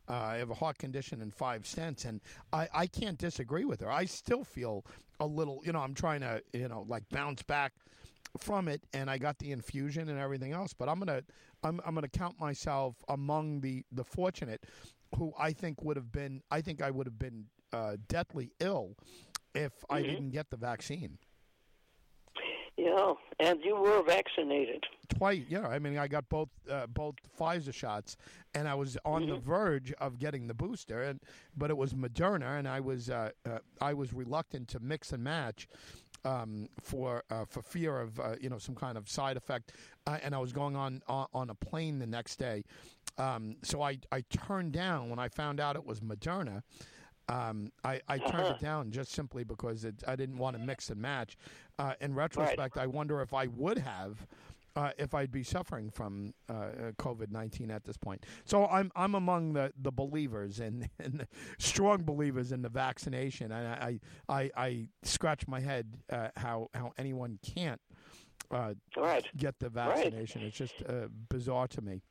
Uh, 0.08 0.14
I 0.14 0.36
have 0.36 0.50
a 0.50 0.54
heart 0.54 0.78
condition 0.78 1.20
and 1.20 1.34
five 1.34 1.62
stents, 1.62 2.06
and 2.06 2.20
I, 2.52 2.68
I 2.72 2.86
can't 2.86 3.18
disagree 3.18 3.66
with 3.66 3.80
her. 3.80 3.90
I 3.90 4.06
still 4.06 4.42
feel 4.42 4.86
a 5.20 5.26
little, 5.26 5.60
you 5.64 5.72
know, 5.72 5.80
I'm 5.80 5.94
trying 5.94 6.20
to, 6.20 6.42
you 6.52 6.68
know, 6.68 6.86
like 6.88 7.04
bounce 7.10 7.42
back 7.42 7.72
from 8.38 8.68
it 8.68 8.82
and 8.92 9.10
I 9.10 9.16
got 9.16 9.38
the 9.38 9.52
infusion 9.52 10.10
and 10.10 10.18
everything 10.18 10.52
else 10.52 10.74
but 10.74 10.86
I'm 10.86 11.00
going 11.00 11.06
to 11.06 11.24
I'm 11.62 11.80
I'm 11.84 11.94
to 11.96 12.08
count 12.08 12.38
myself 12.38 12.94
among 13.08 13.62
the 13.62 13.84
the 13.90 14.04
fortunate 14.04 14.64
who 15.16 15.32
I 15.38 15.52
think 15.52 15.82
would 15.82 15.96
have 15.96 16.12
been, 16.12 16.42
I 16.50 16.60
think 16.60 16.82
I 16.82 16.90
would 16.90 17.06
have 17.06 17.18
been 17.18 17.46
uh, 17.72 17.96
deathly 18.08 18.52
ill 18.60 18.96
if 19.54 19.72
mm-hmm. 19.72 19.94
I 19.94 20.02
didn't 20.02 20.30
get 20.30 20.50
the 20.50 20.56
vaccine. 20.56 21.18
Yeah, 22.88 23.14
and 23.40 23.60
you 23.62 23.76
were 23.76 24.02
vaccinated 24.02 24.84
twice. 25.08 25.42
Yeah, 25.48 25.66
I 25.66 25.78
mean, 25.78 25.98
I 25.98 26.08
got 26.08 26.28
both 26.28 26.48
uh, 26.70 26.86
both 26.86 27.16
Pfizer 27.38 27.74
shots, 27.74 28.16
and 28.54 28.68
I 28.68 28.74
was 28.74 28.96
on 29.04 29.22
mm-hmm. 29.22 29.32
the 29.32 29.38
verge 29.38 29.92
of 30.00 30.18
getting 30.18 30.46
the 30.46 30.54
booster, 30.54 31.02
and 31.02 31.20
but 31.56 31.70
it 31.70 31.76
was 31.76 31.94
Moderna, 31.94 32.58
and 32.58 32.68
I 32.68 32.80
was 32.80 33.10
uh, 33.10 33.30
uh, 33.46 33.58
I 33.80 33.94
was 33.94 34.12
reluctant 34.12 34.68
to 34.68 34.80
mix 34.80 35.12
and 35.12 35.22
match 35.22 35.68
um, 36.24 36.68
for 36.80 37.24
uh, 37.30 37.44
for 37.44 37.62
fear 37.62 38.00
of 38.00 38.18
uh, 38.20 38.36
you 38.40 38.48
know 38.48 38.58
some 38.58 38.74
kind 38.74 38.96
of 38.96 39.08
side 39.08 39.36
effect, 39.36 39.72
uh, 40.06 40.18
and 40.22 40.34
I 40.34 40.38
was 40.38 40.52
going 40.52 40.76
on, 40.76 41.02
on, 41.08 41.26
on 41.34 41.50
a 41.50 41.54
plane 41.54 41.98
the 41.98 42.06
next 42.06 42.36
day, 42.36 42.64
um, 43.18 43.56
so 43.62 43.82
I 43.82 43.98
I 44.12 44.22
turned 44.30 44.72
down 44.72 45.10
when 45.10 45.18
I 45.18 45.28
found 45.28 45.60
out 45.60 45.76
it 45.76 45.84
was 45.84 46.00
Moderna. 46.00 46.62
Um, 47.30 47.72
I, 47.84 48.00
I 48.08 48.16
turned 48.16 48.44
uh-huh. 48.44 48.54
it 48.54 48.60
down 48.60 48.90
just 48.90 49.12
simply 49.12 49.44
because 49.44 49.84
it, 49.84 50.02
I 50.08 50.16
didn't 50.16 50.38
want 50.38 50.56
to 50.56 50.62
mix 50.62 50.88
and 50.88 50.98
match. 50.98 51.36
Uh, 51.78 51.94
in 52.00 52.14
retrospect, 52.14 52.76
right. 52.76 52.84
I 52.84 52.86
wonder 52.86 53.20
if 53.20 53.32
I 53.32 53.46
would 53.46 53.78
have 53.78 54.26
uh, 54.78 54.90
if 54.96 55.14
I'd 55.14 55.32
be 55.32 55.42
suffering 55.42 55.90
from 55.90 56.32
uh, 56.48 56.52
uh 56.52 56.70
COVID 56.98 57.30
nineteen 57.30 57.70
at 57.70 57.84
this 57.84 57.96
point. 57.96 58.24
So 58.44 58.66
I'm 58.66 58.92
I'm 58.94 59.14
among 59.14 59.54
the, 59.54 59.72
the 59.82 59.90
believers 59.90 60.60
and, 60.60 60.88
and 60.98 61.26
strong 61.58 62.02
believers 62.02 62.52
in 62.52 62.62
the 62.62 62.68
vaccination, 62.68 63.52
and 63.52 63.66
I 63.66 64.00
I, 64.28 64.50
I 64.56 64.88
scratch 65.02 65.48
my 65.48 65.60
head 65.60 65.96
uh, 66.10 66.28
how 66.36 66.68
how 66.74 66.92
anyone 66.98 67.38
can't 67.42 67.80
uh, 68.50 68.74
right. 68.96 69.26
get 69.36 69.58
the 69.58 69.68
vaccination. 69.68 70.42
Right. 70.42 70.48
It's 70.48 70.56
just 70.56 70.82
uh, 70.88 71.08
bizarre 71.28 71.68
to 71.68 71.80
me. 71.80 72.02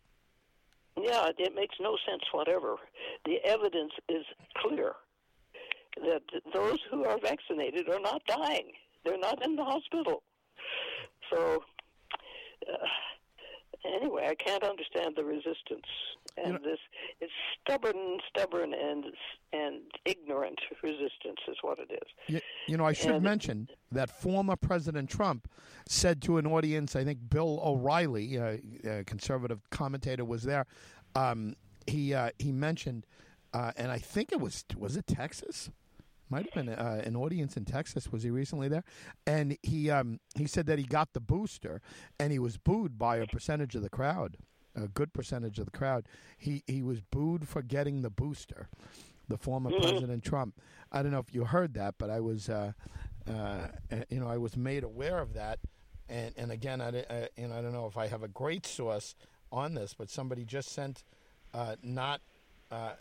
Yeah, 0.99 1.29
it 1.37 1.55
makes 1.55 1.75
no 1.79 1.95
sense 2.09 2.23
whatever. 2.31 2.75
The 3.25 3.37
evidence 3.45 3.93
is 4.09 4.25
clear 4.57 4.93
that 6.01 6.23
those 6.53 6.79
who 6.89 7.05
are 7.05 7.19
vaccinated 7.19 7.87
are 7.89 7.99
not 7.99 8.23
dying. 8.25 8.71
They're 9.07 9.17
not 9.17 9.43
in 9.45 9.55
the 9.55 9.63
hospital. 9.63 10.21
So 11.31 11.63
uh, 12.67 12.87
anyway, 13.85 14.27
I 14.29 14.35
can't 14.35 14.63
understand 14.63 15.15
the 15.15 15.23
resistance. 15.23 15.85
And 16.35 16.47
you 16.47 16.53
know, 16.53 16.59
this 16.63 16.79
it's 17.21 17.31
stubborn, 17.61 18.19
stubborn, 18.29 18.73
and 18.73 19.05
and 19.53 19.81
ignorant 20.05 20.59
resistance 20.83 21.39
is 21.47 21.55
what 21.61 21.79
it 21.79 21.91
is. 21.91 22.09
You, 22.27 22.41
you 22.67 22.77
know, 22.77 22.85
I 22.85 22.93
should 22.93 23.11
and, 23.11 23.23
mention 23.23 23.69
that 23.91 24.09
former 24.09 24.55
President 24.55 25.09
Trump 25.09 25.49
said 25.87 26.21
to 26.23 26.37
an 26.37 26.45
audience, 26.45 26.95
I 26.95 27.03
think 27.05 27.29
Bill 27.29 27.61
O'Reilly, 27.63 28.35
a, 28.35 28.59
a 28.85 29.03
conservative 29.05 29.61
commentator, 29.69 30.25
was 30.25 30.43
there. 30.43 30.65
Um, 31.15 31.55
he 31.87 32.13
uh, 32.13 32.31
he 32.39 32.51
mentioned, 32.51 33.05
uh, 33.53 33.71
and 33.77 33.89
I 33.89 33.99
think 33.99 34.31
it 34.33 34.41
was 34.41 34.65
was 34.77 34.97
it 34.97 35.07
Texas. 35.07 35.71
Might 36.29 36.45
have 36.45 36.53
been 36.53 36.69
uh, 36.69 37.01
an 37.05 37.15
audience 37.15 37.55
in 37.55 37.63
Texas. 37.65 38.11
Was 38.11 38.23
he 38.23 38.29
recently 38.29 38.67
there? 38.67 38.83
And 39.25 39.57
he 39.63 39.89
um, 39.89 40.19
he 40.35 40.45
said 40.45 40.65
that 40.67 40.77
he 40.77 40.85
got 40.85 41.13
the 41.13 41.19
booster, 41.21 41.81
and 42.19 42.31
he 42.31 42.39
was 42.39 42.57
booed 42.57 42.97
by 42.97 43.17
a 43.17 43.25
percentage 43.27 43.75
of 43.75 43.81
the 43.81 43.89
crowd, 43.89 44.37
a 44.75 44.87
good 44.89 45.13
percentage 45.13 45.57
of 45.57 45.65
the 45.65 45.71
crowd. 45.77 46.05
He 46.37 46.63
he 46.67 46.81
was 46.83 46.99
booed 47.01 47.47
for 47.47 47.61
getting 47.61 48.01
the 48.01 48.09
booster, 48.09 48.67
the 49.29 49.37
former 49.37 49.69
Mhm. 49.71 49.81
President 49.81 50.23
Trump. 50.23 50.59
I 50.91 51.01
don't 51.01 51.11
know 51.11 51.19
if 51.19 51.33
you 51.33 51.45
heard 51.45 51.73
that, 51.75 51.95
but 51.97 52.09
I 52.09 52.19
was, 52.19 52.49
uh, 52.49 52.73
uh, 53.27 53.67
you 54.09 54.19
know, 54.19 54.27
I 54.27 54.37
was 54.37 54.55
made 54.57 54.83
aware 54.83 55.19
of 55.19 55.33
that. 55.33 55.59
And 56.09 56.33
and 56.37 56.51
again, 56.51 56.81
I, 56.81 56.87
I 57.09 57.29
you 57.37 57.47
know 57.47 57.55
I 57.57 57.61
don't 57.61 57.73
know 57.73 57.87
if 57.87 57.97
I 57.97 58.07
have 58.07 58.23
a 58.23 58.27
great 58.29 58.65
source 58.65 59.15
on 59.51 59.75
this, 59.75 59.93
but 59.93 60.09
somebody 60.09 60.43
just 60.43 60.69
sent 60.69 61.03
uh, 61.53 61.75
not 61.81 62.19
uh, 62.69 62.91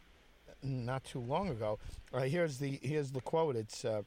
not 0.66 1.04
too 1.04 1.20
long 1.20 1.48
ago. 1.48 1.78
Right, 2.12 2.30
here's 2.30 2.58
the 2.58 2.78
here's 2.82 3.12
the 3.12 3.20
quote. 3.20 3.56
It's 3.56 3.84
uh, 3.84 4.02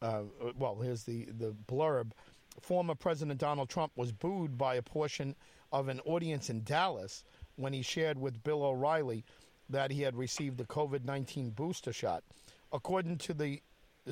uh, 0.00 0.22
well, 0.58 0.78
here's 0.82 1.04
the 1.04 1.26
the 1.38 1.54
blurb. 1.68 2.12
Former 2.60 2.94
President 2.94 3.38
Donald 3.38 3.68
Trump 3.68 3.92
was 3.96 4.12
booed 4.12 4.58
by 4.58 4.74
a 4.74 4.82
portion 4.82 5.34
of 5.72 5.88
an 5.88 6.00
audience 6.00 6.50
in 6.50 6.62
Dallas 6.64 7.24
when 7.56 7.72
he 7.72 7.82
shared 7.82 8.18
with 8.18 8.42
Bill 8.42 8.62
O'Reilly 8.62 9.24
that 9.70 9.90
he 9.90 10.02
had 10.02 10.16
received 10.16 10.58
the 10.58 10.64
COVID 10.64 11.04
nineteen 11.04 11.50
booster 11.50 11.92
shot. 11.92 12.22
According 12.72 13.18
to 13.18 13.34
the 13.34 13.62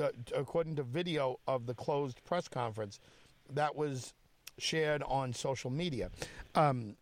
uh, 0.00 0.08
according 0.36 0.76
to 0.76 0.82
video 0.82 1.40
of 1.46 1.66
the 1.66 1.74
closed 1.74 2.22
press 2.24 2.48
conference 2.48 3.00
that 3.52 3.74
was 3.74 4.14
shared 4.58 5.02
on 5.04 5.32
social 5.32 5.70
media. 5.70 6.10
Um, 6.54 6.96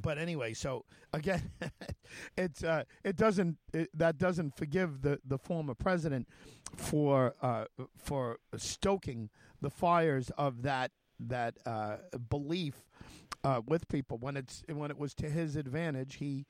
but 0.00 0.18
anyway, 0.18 0.54
so 0.54 0.84
again, 1.12 1.50
it's 2.36 2.64
uh, 2.64 2.84
it 3.04 3.16
doesn't 3.16 3.58
it, 3.72 3.88
that 3.94 4.18
doesn't 4.18 4.56
forgive 4.56 5.02
the, 5.02 5.18
the 5.24 5.38
former 5.38 5.74
president 5.74 6.28
for 6.76 7.34
uh, 7.42 7.64
for 7.96 8.38
stoking 8.56 9.30
the 9.60 9.70
fires 9.70 10.30
of 10.38 10.62
that 10.62 10.90
that 11.20 11.56
uh, 11.66 11.96
belief 12.30 12.86
uh, 13.44 13.60
with 13.66 13.86
people 13.88 14.18
when 14.18 14.36
it's 14.36 14.62
when 14.68 14.90
it 14.90 14.98
was 14.98 15.14
to 15.14 15.28
his 15.28 15.56
advantage. 15.56 16.16
He 16.16 16.46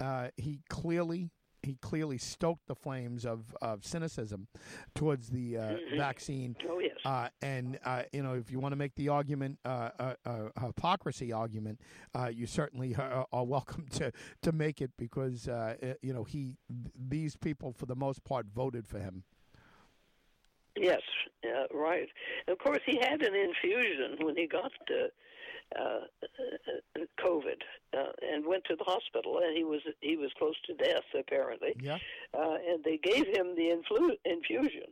uh, 0.00 0.28
he 0.36 0.60
clearly 0.68 1.30
he 1.66 1.74
clearly 1.82 2.16
stoked 2.16 2.66
the 2.68 2.74
flames 2.74 3.26
of, 3.26 3.54
of 3.60 3.84
cynicism 3.84 4.46
towards 4.94 5.28
the 5.30 5.58
uh, 5.58 5.62
Mhm. 5.76 5.96
vaccine 5.96 6.56
Oh 6.68 6.78
yes. 6.78 6.96
uh, 7.04 7.28
and 7.42 7.78
uh, 7.84 8.04
you 8.12 8.22
know, 8.22 8.34
if 8.34 8.50
you 8.52 8.60
want 8.60 8.72
to 8.72 8.76
make 8.76 8.94
the 8.94 9.08
argument, 9.08 9.58
uh, 9.64 9.90
uh, 9.98 10.14
uh, 10.24 10.48
hypocrisy 10.60 11.32
argument, 11.32 11.80
uh, 12.14 12.28
you 12.32 12.46
certainly 12.46 12.94
are, 12.94 13.26
are 13.32 13.44
welcome 13.44 13.86
to 13.90 14.12
to 14.42 14.52
make 14.52 14.80
it 14.80 14.92
because 14.96 15.48
you 16.02 16.12
know 16.12 16.24
he 16.24 16.56
these 16.96 17.36
people 17.36 17.72
for 17.72 17.86
the 17.86 17.96
most 17.96 18.22
part 18.24 18.46
voted 18.46 18.86
for 18.86 18.98
him. 19.00 19.24
Yes, 20.76 21.00
right. 21.72 22.08
Of 22.48 22.58
course, 22.58 22.80
he 22.84 22.98
had 23.00 23.22
an 23.22 23.34
infusion 23.34 24.18
when 24.20 24.36
he 24.36 24.46
got 24.46 24.70
uh, 25.74 25.80
uh, 26.22 27.00
COVID 27.18 27.60
uh, 27.96 28.12
and 28.32 28.46
went 28.46 28.64
to 28.64 28.76
the 28.76 28.84
hospital, 28.84 29.40
and 29.42 29.56
he 29.56 29.64
was 29.64 29.80
he 30.00 30.16
was 30.16 30.30
close 30.38 30.54
to 30.66 30.74
death 30.74 31.04
apparently. 31.18 31.74
Yeah, 31.80 31.98
Uh, 32.34 32.56
and 32.68 32.84
they 32.84 32.98
gave 32.98 33.26
him 33.26 33.54
the 33.56 33.68
influ- 33.76 34.18
infusion, 34.24 34.90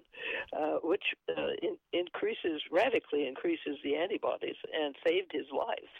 uh, 0.52 0.78
which 0.82 1.04
uh, 1.36 1.50
in- 1.62 1.78
increases 1.92 2.62
radically 2.70 3.26
increases 3.28 3.76
the 3.84 3.96
antibodies 3.96 4.56
and 4.72 4.94
saved 5.06 5.30
his 5.32 5.46
life. 5.52 5.94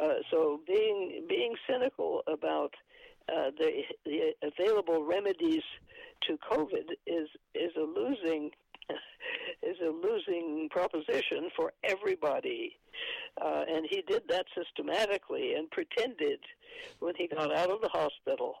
Uh, 0.00 0.16
so 0.30 0.60
being 0.66 1.24
being 1.28 1.54
cynical 1.68 2.22
about 2.26 2.74
uh, 3.32 3.50
the 3.58 3.82
the 4.04 4.32
available 4.42 5.04
remedies 5.04 5.62
to 6.26 6.36
COVID 6.50 6.90
is 7.06 7.28
is 7.54 7.72
a 7.76 7.80
losing 8.00 8.50
is 9.62 9.76
a 9.82 9.90
losing 9.90 10.68
proposition 10.70 11.50
for 11.56 11.72
everybody. 11.84 12.78
Uh, 13.40 13.64
and 13.68 13.86
he 13.88 14.02
did 14.02 14.22
that 14.28 14.46
systematically 14.56 15.54
and 15.54 15.70
pretended 15.70 16.40
when 17.00 17.14
he 17.16 17.28
got 17.28 17.54
out 17.54 17.70
of 17.70 17.80
the 17.80 17.88
hospital, 17.88 18.56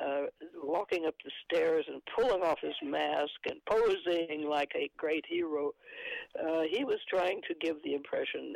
uh, 0.00 0.22
walking 0.62 1.06
up 1.06 1.14
the 1.24 1.30
stairs 1.44 1.84
and 1.88 2.00
pulling 2.16 2.42
off 2.42 2.58
his 2.60 2.74
mask 2.82 3.32
and 3.48 3.60
posing 3.70 4.48
like 4.48 4.72
a 4.76 4.90
great 4.96 5.24
hero. 5.28 5.72
Uh, 6.38 6.62
he 6.70 6.84
was 6.84 6.98
trying 7.08 7.40
to 7.48 7.54
give 7.60 7.76
the 7.82 7.94
impression 7.94 8.54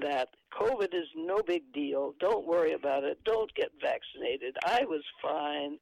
that 0.00 0.28
COVID 0.60 0.94
is 0.94 1.08
no 1.16 1.38
big 1.46 1.72
deal. 1.72 2.14
Don't 2.20 2.46
worry 2.46 2.72
about 2.72 3.04
it. 3.04 3.18
Don't 3.24 3.52
get 3.54 3.70
vaccinated. 3.80 4.56
I 4.64 4.84
was 4.84 5.02
fine. 5.20 5.78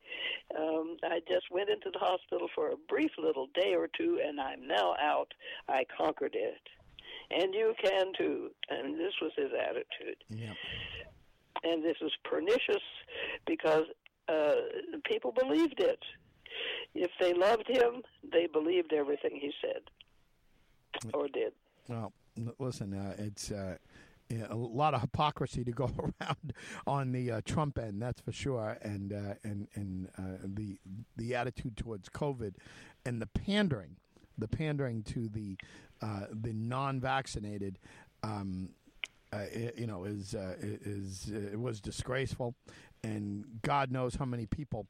Um, 0.59 0.97
I 1.05 1.21
just 1.29 1.47
went 1.51 1.69
into 1.69 1.91
the 1.93 1.99
hospital 1.99 2.49
for 2.55 2.69
a 2.71 2.77
brief 2.89 3.11
little 3.19 3.49
day 3.55 3.75
or 3.75 3.89
two, 3.97 4.21
and 4.27 4.41
I'm 4.41 4.67
now 4.67 4.95
out. 5.01 5.33
I 5.69 5.85
conquered 5.97 6.35
it. 6.35 6.61
And 7.31 7.55
you 7.55 7.75
can 7.83 8.13
too. 8.19 8.51
And 8.69 8.99
this 8.99 9.13
was 9.21 9.33
his 9.37 9.51
attitude. 9.59 10.17
yeah, 10.29 10.53
And 11.63 11.83
this 11.85 11.97
was 12.01 12.13
pernicious 12.25 12.83
because 13.47 13.85
uh, 14.29 14.55
people 15.05 15.33
believed 15.33 15.81
it. 15.81 16.01
If 16.95 17.11
they 17.21 17.35
loved 17.35 17.69
him, 17.69 18.03
they 18.33 18.47
believed 18.47 18.93
everything 18.93 19.39
he 19.41 19.53
said 19.61 19.83
or 21.13 21.29
did. 21.29 21.53
Well, 21.89 22.13
listen, 22.59 22.95
uh, 22.95 23.15
it's. 23.19 23.51
Uh, 23.51 23.77
a 24.51 24.55
lot 24.57 24.95
of 24.95 25.01
hypocrisy 25.01 25.65
to 25.65 25.71
go 25.71 25.91
around 25.99 26.55
on 26.87 27.13
the 27.13 27.31
uh, 27.31 27.41
Trump 27.45 27.79
end, 27.79 28.01
that's 28.01 28.21
for 28.21 28.33
sure, 28.33 28.79
and 28.83 29.13
uh, 29.13 29.35
and 29.45 29.69
and 29.75 30.09
uh, 30.19 30.39
the 30.43 30.79
the 31.17 31.35
attitude 31.35 31.77
towards 31.77 32.09
COVID, 32.09 32.55
and 33.05 33.21
the 33.21 33.27
pandering, 33.27 33.97
the 34.39 34.49
pandering 34.49 35.03
to 35.05 35.29
the 35.29 35.57
uh, 36.03 36.27
the 36.33 36.53
non-vaccinated, 36.53 37.79
um, 38.23 38.71
uh, 39.35 39.71
you 39.77 39.87
know, 39.87 40.05
is 40.05 40.35
uh, 40.35 40.55
is 40.61 41.31
uh, 41.35 41.53
it 41.53 41.61
was 41.61 41.81
disgraceful, 41.81 42.55
and 43.03 43.45
God 43.63 43.91
knows 43.91 44.15
how 44.17 44.25
many 44.25 44.47
people 44.47 44.87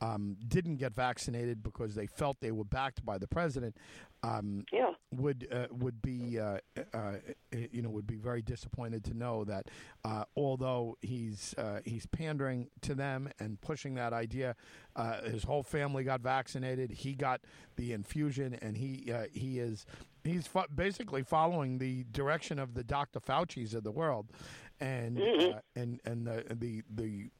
um, 0.00 0.36
didn't 0.48 0.76
get 0.76 0.94
vaccinated 0.94 1.62
because 1.62 1.94
they 1.94 2.06
felt 2.06 2.40
they 2.40 2.52
were 2.52 2.64
backed 2.64 3.04
by 3.04 3.18
the 3.18 3.28
president. 3.28 3.76
Um, 4.22 4.64
Yeah. 4.72 4.92
would 5.12 5.48
uh, 5.50 5.66
would 5.70 6.02
be 6.02 6.38
uh, 6.38 6.58
uh, 6.92 7.12
you 7.72 7.80
know 7.82 7.88
would 7.88 8.06
be 8.06 8.16
very 8.16 8.42
disappointed 8.42 9.02
to 9.04 9.14
know 9.14 9.44
that 9.44 9.68
uh, 10.04 10.24
although 10.36 10.96
he's 11.00 11.54
uh, 11.56 11.80
he's 11.84 12.04
pandering 12.06 12.68
to 12.82 12.94
them 12.94 13.30
and 13.38 13.60
pushing 13.62 13.94
that 13.94 14.12
idea, 14.12 14.56
uh, 14.94 15.22
his 15.22 15.44
whole 15.44 15.62
family 15.62 16.04
got 16.04 16.20
vaccinated. 16.20 16.90
He 16.90 17.14
got 17.14 17.40
the 17.76 17.92
infusion, 17.94 18.54
and 18.60 18.76
he 18.76 19.10
uh, 19.12 19.24
he 19.32 19.58
is 19.58 19.86
he's 20.24 20.46
fo- 20.46 20.66
basically 20.74 21.22
following 21.22 21.78
the 21.78 22.04
direction 22.12 22.58
of 22.58 22.74
the 22.74 22.84
Dr. 22.84 23.20
Fauci's 23.20 23.74
of 23.74 23.84
the 23.84 23.90
world, 23.92 24.26
and 24.80 25.16
Mhm. 25.18 25.56
uh, 25.56 25.60
and 25.76 26.00
and 26.04 26.26
the 26.26 26.44
the 26.54 26.82
the 26.94 27.30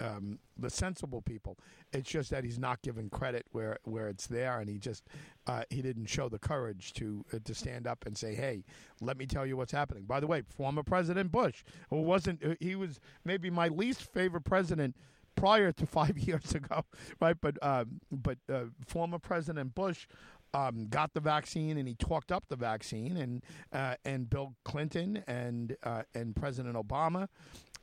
um, 0.00 0.40
the 0.58 0.68
sensible 0.68 1.22
people. 1.22 1.56
It's 1.92 2.10
just 2.10 2.30
that 2.30 2.42
he's 2.42 2.58
not 2.58 2.82
given 2.82 3.08
credit 3.08 3.46
where 3.52 3.78
where 3.84 4.08
it's 4.08 4.26
there, 4.26 4.58
and 4.58 4.68
he 4.68 4.78
just 4.78 5.04
uh, 5.46 5.62
he 5.70 5.80
didn't 5.82 6.06
show 6.06 6.28
the 6.28 6.38
courage 6.40 6.92
to 6.94 7.24
uh, 7.32 7.38
to 7.44 7.54
stand 7.54 7.86
up 7.86 8.04
and 8.06 8.16
say, 8.18 8.34
"Hey, 8.34 8.64
let 9.00 9.16
me 9.16 9.26
tell 9.26 9.46
you 9.46 9.56
what's 9.56 9.72
happening." 9.72 10.04
By 10.04 10.18
the 10.18 10.26
way, 10.26 10.42
former 10.42 10.82
President 10.82 11.30
Bush, 11.30 11.62
who 11.90 12.00
wasn't 12.02 12.44
uh, 12.44 12.54
he 12.58 12.74
was 12.74 12.98
maybe 13.24 13.48
my 13.50 13.68
least 13.68 14.02
favorite 14.02 14.42
president 14.44 14.96
prior 15.36 15.70
to 15.72 15.86
five 15.98 16.18
years 16.18 16.52
ago, 16.54 16.84
right? 17.20 17.36
But 17.40 17.62
um, 17.64 18.00
but 18.10 18.38
uh, 18.52 18.64
former 18.86 19.18
President 19.20 19.74
Bush. 19.74 20.06
Um, 20.54 20.86
got 20.88 21.14
the 21.14 21.20
vaccine 21.20 21.78
and 21.78 21.88
he 21.88 21.94
talked 21.94 22.30
up 22.30 22.44
the 22.48 22.56
vaccine 22.56 23.16
and 23.16 23.42
uh, 23.72 23.94
and 24.04 24.28
Bill 24.28 24.54
Clinton 24.64 25.24
and 25.26 25.76
uh, 25.82 26.02
and 26.14 26.36
President 26.36 26.76
Obama 26.76 27.28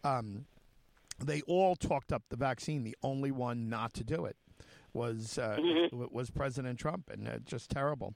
um, 0.03 0.45
they 1.17 1.41
all 1.41 1.75
talked 1.75 2.13
up 2.13 2.23
the 2.29 2.37
vaccine. 2.37 2.83
The 2.83 2.95
only 3.03 3.31
one 3.31 3.69
not 3.69 3.93
to 3.95 4.03
do 4.03 4.25
it 4.25 4.37
was 4.93 5.37
uh, 5.37 5.57
Mhm. 5.59 6.11
was 6.11 6.29
President 6.29 6.79
Trump, 6.79 7.09
and 7.09 7.27
uh, 7.27 7.39
just 7.39 7.69
terrible. 7.71 8.13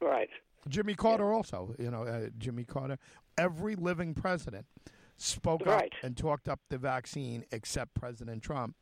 Right. 0.00 0.28
Jimmy 0.68 0.94
Carter 0.94 1.32
also, 1.32 1.74
you 1.78 1.90
know, 1.90 2.02
uh, 2.04 2.28
Jimmy 2.38 2.64
Carter. 2.64 2.98
Every 3.38 3.74
living 3.76 4.14
president 4.14 4.66
spoke 5.16 5.64
Right. 5.66 5.84
up 5.84 6.04
and 6.04 6.16
talked 6.16 6.48
up 6.48 6.60
the 6.68 6.78
vaccine 6.78 7.44
except 7.50 7.94
President 7.94 8.42
Trump, 8.42 8.76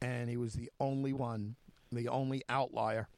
and 0.00 0.28
he 0.30 0.36
was 0.36 0.54
the 0.54 0.70
only 0.80 1.12
one, 1.12 1.56
the 1.92 2.08
only 2.08 2.42
outlier 2.48 3.08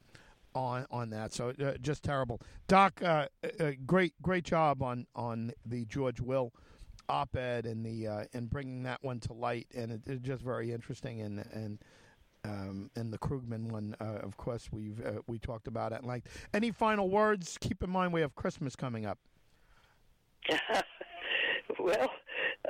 on 0.55 0.85
on 0.91 1.09
that. 1.11 1.33
So 1.33 1.49
uh, 1.49 1.73
just 1.81 2.03
terrible. 2.03 2.41
Doc, 2.67 3.01
uh, 3.03 3.27
uh, 3.59 3.71
great 3.85 4.13
great 4.21 4.43
job 4.43 4.81
on 4.81 5.07
on 5.15 5.51
the 5.65 5.85
George 5.85 6.21
Will 6.21 6.53
op-ed 7.09 7.65
and 7.65 7.85
the 7.85 8.07
uh, 8.07 8.23
and 8.33 8.49
bringing 8.49 8.83
that 8.83 9.03
one 9.03 9.19
to 9.21 9.33
light, 9.33 9.67
and 9.75 9.91
it, 9.91 10.01
it's 10.05 10.21
just 10.21 10.41
very 10.41 10.71
interesting. 10.71 11.21
And 11.21 11.45
and 11.53 11.79
um, 12.45 12.91
and 12.95 13.13
the 13.13 13.17
Krugman 13.17 13.71
one, 13.71 13.95
uh, 14.01 14.19
of 14.21 14.37
course, 14.37 14.69
we've 14.71 15.03
uh, 15.05 15.21
we 15.27 15.39
talked 15.39 15.67
about 15.67 15.93
at 15.93 16.05
length. 16.05 16.27
Any 16.53 16.71
final 16.71 17.09
words? 17.09 17.57
Keep 17.59 17.83
in 17.83 17.89
mind 17.89 18.13
we 18.13 18.21
have 18.21 18.35
Christmas 18.35 18.75
coming 18.75 19.05
up. 19.05 19.19
Well, 21.79 22.09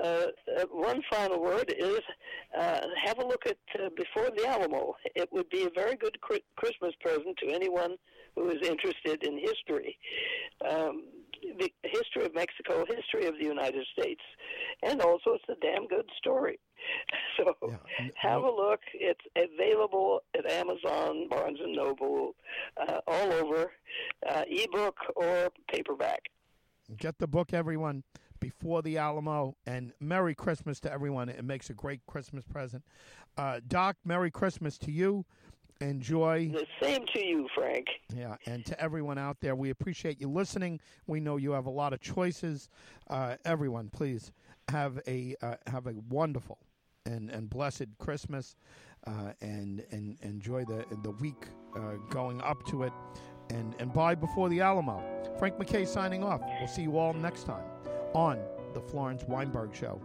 uh, 0.02 0.08
uh, 0.08 0.66
one 0.72 1.02
final 1.12 1.42
word 1.42 1.74
is 1.78 2.00
uh, 2.58 2.82
have 3.06 3.20
a 3.20 3.26
look 3.26 3.46
at 3.46 3.58
uh, 3.80 3.90
Before 3.96 4.30
the 4.36 4.48
Alamo. 4.48 4.96
It 5.16 5.30
would 5.32 5.50
be 5.50 5.64
a 5.64 5.70
very 5.70 5.96
good 5.96 6.18
Christmas 6.56 6.94
present 7.00 7.38
to 7.38 7.54
anyone 7.54 7.96
who 8.36 8.50
is 8.50 8.68
interested 8.68 9.24
in 9.24 9.38
history. 9.38 9.98
Um, 10.68 11.04
the 11.60 11.72
history 11.84 12.26
of 12.26 12.34
Mexico, 12.34 12.86
history 12.86 13.28
of 13.28 13.38
the 13.38 13.46
United 13.46 13.86
States, 13.98 14.22
and 14.84 15.02
also 15.02 15.32
it's 15.34 15.44
a 15.50 15.56
damn 15.62 15.88
good 15.88 16.10
story. 16.18 16.60
So 17.38 17.56
yeah. 17.68 17.78
have 18.18 18.44
a 18.44 18.52
look. 18.52 18.82
It's 18.94 19.26
available 19.36 20.22
at 20.38 20.50
Amazon, 20.52 21.28
Barnes 21.30 21.58
and 21.64 21.76
Noble, 21.76 22.36
uh, 22.78 23.00
all 23.08 23.34
over, 23.34 23.72
uh, 24.30 24.44
ebook 24.48 24.98
or 25.16 25.50
paperback. 25.72 26.22
Get 26.98 27.18
the 27.18 27.28
book, 27.28 27.54
everyone, 27.54 28.04
before 28.44 28.82
the 28.82 28.98
Alamo, 28.98 29.56
and 29.66 29.94
Merry 30.02 30.36
Christmas 30.36 30.82
to 30.82 30.92
everyone. 30.92 31.30
It 31.30 31.46
makes 31.46 31.70
a 31.70 31.74
great 31.74 32.06
Christmas 32.08 32.44
present. 32.44 32.84
Uh, 33.38 33.62
Doc, 33.70 33.96
Merry 34.04 34.30
Christmas 34.30 34.78
to 34.80 34.92
you. 34.92 35.24
Enjoy. 35.80 36.50
The 36.50 36.66
same 36.82 37.06
to 37.14 37.26
you, 37.26 37.48
Frank. 37.56 37.88
Yeah, 38.14 38.36
and 38.46 38.66
to 38.66 38.80
everyone 38.82 39.18
out 39.18 39.38
there, 39.40 39.56
we 39.56 39.70
appreciate 39.70 40.20
you 40.20 40.30
listening. 40.30 40.82
We 41.08 41.22
know 41.22 41.38
you 41.38 41.52
have 41.52 41.68
a 41.68 41.70
lot 41.70 41.94
of 41.94 42.02
choices. 42.02 42.68
Uh, 43.10 43.38
everyone, 43.46 43.90
please 43.90 44.34
have 44.68 45.00
a 45.08 45.36
uh, 45.42 45.56
have 45.68 45.88
a 45.88 45.94
wonderful 46.10 46.60
and, 47.06 47.30
and 47.30 47.50
blessed 47.50 47.88
Christmas, 47.98 48.58
uh, 49.08 49.32
and 49.40 49.86
and 49.92 50.18
enjoy 50.22 50.66
the 50.66 50.86
the 51.02 51.12
week 51.12 51.48
uh, 51.78 51.94
going 52.10 52.42
up 52.42 52.66
to 52.68 52.84
it, 52.84 52.94
and 53.50 53.74
and 53.80 53.94
buy 53.94 54.16
before 54.16 54.50
the 54.50 54.60
Alamo. 54.60 55.02
Frank 55.40 55.56
McKay 55.56 55.88
signing 55.88 56.26
off. 56.26 56.42
We'll 56.60 56.68
see 56.68 56.84
you 56.84 56.98
all 56.98 57.14
next 57.14 57.46
time 57.46 57.64
on 58.14 58.40
the 58.74 58.82
Florence 58.82 59.24
Weinberg 59.28 59.76
Show. 59.76 60.00